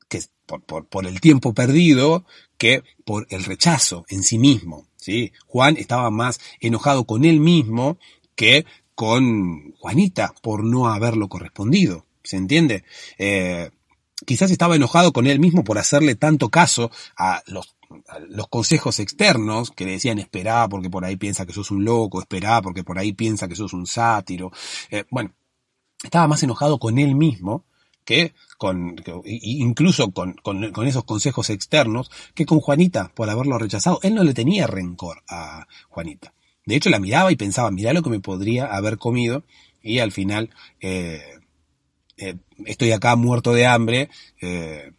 que, 0.07 0.21
por, 0.45 0.63
por, 0.63 0.85
por 0.87 1.05
el 1.05 1.19
tiempo 1.21 1.53
perdido 1.53 2.25
que 2.57 2.83
por 3.05 3.27
el 3.29 3.43
rechazo 3.43 4.05
en 4.09 4.23
sí 4.23 4.37
mismo. 4.37 4.87
¿sí? 4.95 5.31
Juan 5.45 5.77
estaba 5.77 6.09
más 6.11 6.39
enojado 6.59 7.05
con 7.05 7.25
él 7.25 7.39
mismo 7.39 7.97
que 8.35 8.65
con 8.95 9.73
Juanita 9.79 10.33
por 10.41 10.63
no 10.63 10.87
haberlo 10.87 11.29
correspondido. 11.29 12.05
¿Se 12.23 12.35
entiende? 12.35 12.83
Eh, 13.17 13.69
quizás 14.25 14.51
estaba 14.51 14.75
enojado 14.75 15.13
con 15.13 15.27
él 15.27 15.39
mismo 15.39 15.63
por 15.63 15.77
hacerle 15.77 16.15
tanto 16.15 16.49
caso 16.49 16.91
a 17.15 17.41
los 17.45 18.47
consejos 18.49 18.99
externos 18.99 19.71
que 19.71 19.85
le 19.85 19.91
decían 19.91 20.19
esperá 20.19 20.67
porque 20.67 20.89
por 20.89 21.05
ahí 21.05 21.15
piensa 21.15 21.45
que 21.45 21.53
sos 21.53 21.71
un 21.71 21.85
loco, 21.85 22.19
esperá 22.19 22.61
porque 22.61 22.83
por 22.83 22.99
ahí 22.99 23.13
piensa 23.13 23.47
que 23.47 23.55
sos 23.55 23.73
un 23.73 23.85
sátiro. 23.85 24.51
Eh, 24.89 25.05
bueno, 25.09 25.33
estaba 26.03 26.27
más 26.27 26.43
enojado 26.43 26.79
con 26.79 26.99
él 26.99 27.15
mismo 27.15 27.65
que 28.07 28.33
con, 28.57 28.95
incluso 29.25 30.11
con, 30.11 30.35
esos 30.87 31.03
consejos 31.03 31.49
externos, 31.49 32.09
que 32.33 32.45
con 32.45 32.61
Juanita 32.61 33.11
por 33.13 33.29
haberlo 33.29 33.57
rechazado. 33.57 33.99
Él 34.01 34.15
no 34.15 34.23
le 34.23 34.33
tenía 34.33 34.65
rencor 34.65 35.23
a 35.27 35.67
Juanita. 35.89 36.33
De 36.65 36.75
hecho, 36.75 36.89
la 36.89 36.99
miraba 36.99 37.33
y 37.33 37.35
pensaba, 37.35 37.69
mirá 37.69 37.91
lo 37.91 38.01
que 38.01 38.09
me 38.09 38.21
podría 38.21 38.65
haber 38.67 38.97
comido 38.97 39.43
y 39.81 39.99
al 39.99 40.13
final 40.13 40.49
eh, 40.79 41.21
eh, 42.17 42.35
estoy 42.65 42.91
acá 42.93 43.15
muerto 43.17 43.53
de 43.53 43.67
hambre 43.67 44.09
eh, 44.41 44.91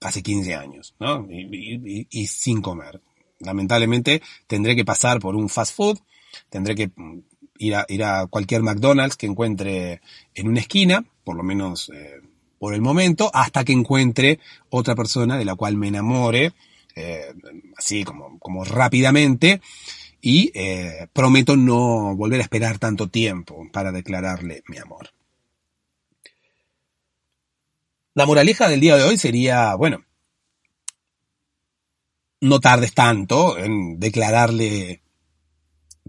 hace 0.00 0.22
15 0.22 0.54
años, 0.54 0.94
¿no? 1.00 1.26
Y, 1.28 2.26
sin 2.26 2.62
comer. 2.62 3.00
Lamentablemente 3.40 4.22
tendré 4.46 4.76
que 4.76 4.84
pasar 4.84 5.18
por 5.18 5.34
un 5.34 5.48
fast 5.48 5.74
food, 5.74 5.98
tendré 6.48 6.76
que 6.76 6.92
mm, 6.94 7.18
ir 7.58 8.04
a, 8.04 8.26
cualquier 8.26 8.62
McDonald's 8.62 9.16
que 9.16 9.26
encuentre 9.26 10.00
en 10.34 10.48
una 10.48 10.60
esquina, 10.60 11.04
por 11.24 11.36
lo 11.36 11.42
menos 11.42 11.90
eh, 11.94 12.20
por 12.58 12.74
el 12.74 12.80
momento, 12.80 13.30
hasta 13.32 13.64
que 13.64 13.72
encuentre 13.72 14.38
otra 14.70 14.94
persona 14.94 15.36
de 15.36 15.44
la 15.44 15.54
cual 15.54 15.76
me 15.76 15.88
enamore, 15.88 16.52
así 17.76 18.04
como, 18.04 18.38
como 18.38 18.64
rápidamente, 18.64 19.60
y 20.20 20.52
prometo 21.12 21.56
no 21.56 22.14
volver 22.14 22.40
a 22.40 22.44
esperar 22.44 22.78
tanto 22.78 23.08
tiempo 23.08 23.66
para 23.72 23.90
declararle 23.90 24.62
mi 24.68 24.78
amor. 24.78 25.10
La 28.14 28.26
moraleja 28.26 28.68
del 28.68 28.80
día 28.80 28.96
de 28.96 29.04
hoy 29.04 29.16
sería, 29.16 29.74
bueno, 29.74 30.04
no 32.42 32.60
tardes 32.60 32.92
tanto 32.92 33.56
en 33.56 33.98
declararle 33.98 35.01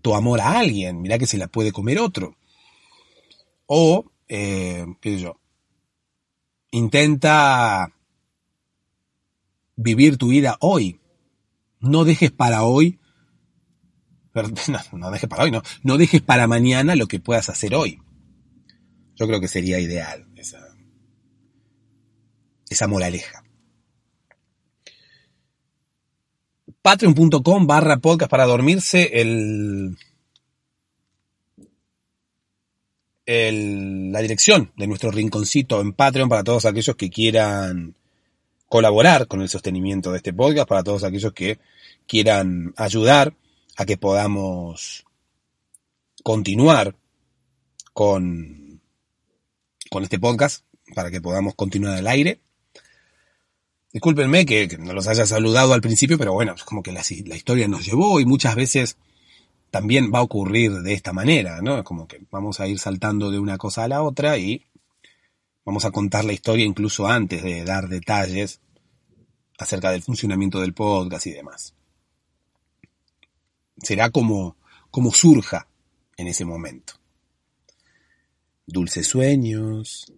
tu 0.03 0.13
amor 0.13 0.41
a 0.41 0.59
alguien, 0.59 1.01
mira 1.01 1.17
que 1.17 1.25
se 1.25 1.37
la 1.39 1.47
puede 1.47 1.71
comer 1.71 1.97
otro. 1.97 2.37
O, 3.65 4.11
eh, 4.27 4.85
qué 5.01 5.15
sé 5.15 5.21
yo, 5.21 5.39
intenta 6.71 7.91
vivir 9.75 10.17
tu 10.17 10.27
vida 10.27 10.57
hoy. 10.59 10.99
No 11.79 12.03
dejes 12.03 12.31
para 12.31 12.63
hoy, 12.63 12.99
no, 14.67 14.79
no 14.97 15.11
dejes 15.11 15.29
para 15.29 15.43
hoy, 15.43 15.51
no, 15.51 15.61
no 15.83 15.97
dejes 15.97 16.21
para 16.21 16.47
mañana 16.47 16.95
lo 16.95 17.07
que 17.07 17.19
puedas 17.19 17.49
hacer 17.49 17.73
hoy. 17.73 18.01
Yo 19.15 19.25
creo 19.27 19.39
que 19.39 19.47
sería 19.47 19.79
ideal 19.79 20.27
esa, 20.35 20.59
esa 22.69 22.87
moraleja. 22.87 23.42
Patreon.com 26.83 27.65
barra 27.65 27.95
podcast 27.97 28.29
para 28.29 28.45
dormirse 28.45 29.21
el, 29.21 29.97
el, 33.25 34.11
la 34.11 34.19
dirección 34.19 34.73
de 34.75 34.87
nuestro 34.87 35.09
rinconcito 35.09 35.79
en 35.79 35.93
Patreon 35.93 36.27
para 36.27 36.43
todos 36.43 36.65
aquellos 36.65 36.97
que 36.97 37.09
quieran 37.09 37.95
colaborar 38.67 39.27
con 39.27 39.41
el 39.41 39.47
sostenimiento 39.47 40.11
de 40.11 40.17
este 40.17 40.33
podcast, 40.33 40.67
para 40.67 40.83
todos 40.83 41.05
aquellos 41.05 41.31
que 41.31 41.57
quieran 42.05 42.73
ayudar 42.75 43.33
a 43.77 43.85
que 43.85 43.95
podamos 43.95 45.05
continuar 46.21 46.97
con, 47.93 48.81
con 49.89 50.03
este 50.03 50.19
podcast, 50.19 50.65
para 50.93 51.09
que 51.11 51.21
podamos 51.21 51.55
continuar 51.55 51.97
al 51.97 52.07
aire. 52.07 52.41
Discúlpenme 53.93 54.43
que, 54.47 54.75
no 54.79 54.93
los 54.93 55.07
haya 55.07 55.27
saludado 55.27 55.73
al 55.73 55.81
principio, 55.81 56.17
pero 56.17 56.33
bueno, 56.33 56.55
es 56.55 56.63
como 56.63 56.81
que 56.81 56.91
la, 56.91 57.03
la, 57.25 57.35
historia 57.35 57.67
nos 57.67 57.85
llevó 57.85 58.19
y 58.19 58.25
muchas 58.25 58.55
veces 58.55 58.97
también 59.69 60.11
va 60.11 60.19
a 60.19 60.23
ocurrir 60.23 60.71
de 60.81 60.93
esta 60.93 61.13
manera, 61.13 61.61
¿no? 61.61 61.77
Es 61.77 61.83
como 61.83 62.07
que 62.07 62.19
vamos 62.31 62.59
a 62.59 62.67
ir 62.67 62.79
saltando 62.79 63.29
de 63.29 63.37
una 63.37 63.59
cosa 63.59 63.83
a 63.83 63.87
la 63.87 64.01
otra 64.01 64.39
y 64.39 64.65
vamos 65.63 65.85
a 65.85 65.91
contar 65.91 66.25
la 66.25 66.33
historia 66.33 66.65
incluso 66.65 67.07
antes 67.07 67.43
de 67.43 67.63
dar 67.63 67.87
detalles 67.87 68.61
acerca 69.59 69.91
del 69.91 70.01
funcionamiento 70.01 70.59
del 70.59 70.73
podcast 70.73 71.27
y 71.27 71.31
demás. 71.31 71.75
Será 73.77 74.09
como, 74.09 74.57
como 74.89 75.11
surja 75.11 75.67
en 76.17 76.27
ese 76.27 76.45
momento. 76.45 76.93
Dulces 78.65 79.07
sueños. 79.07 80.11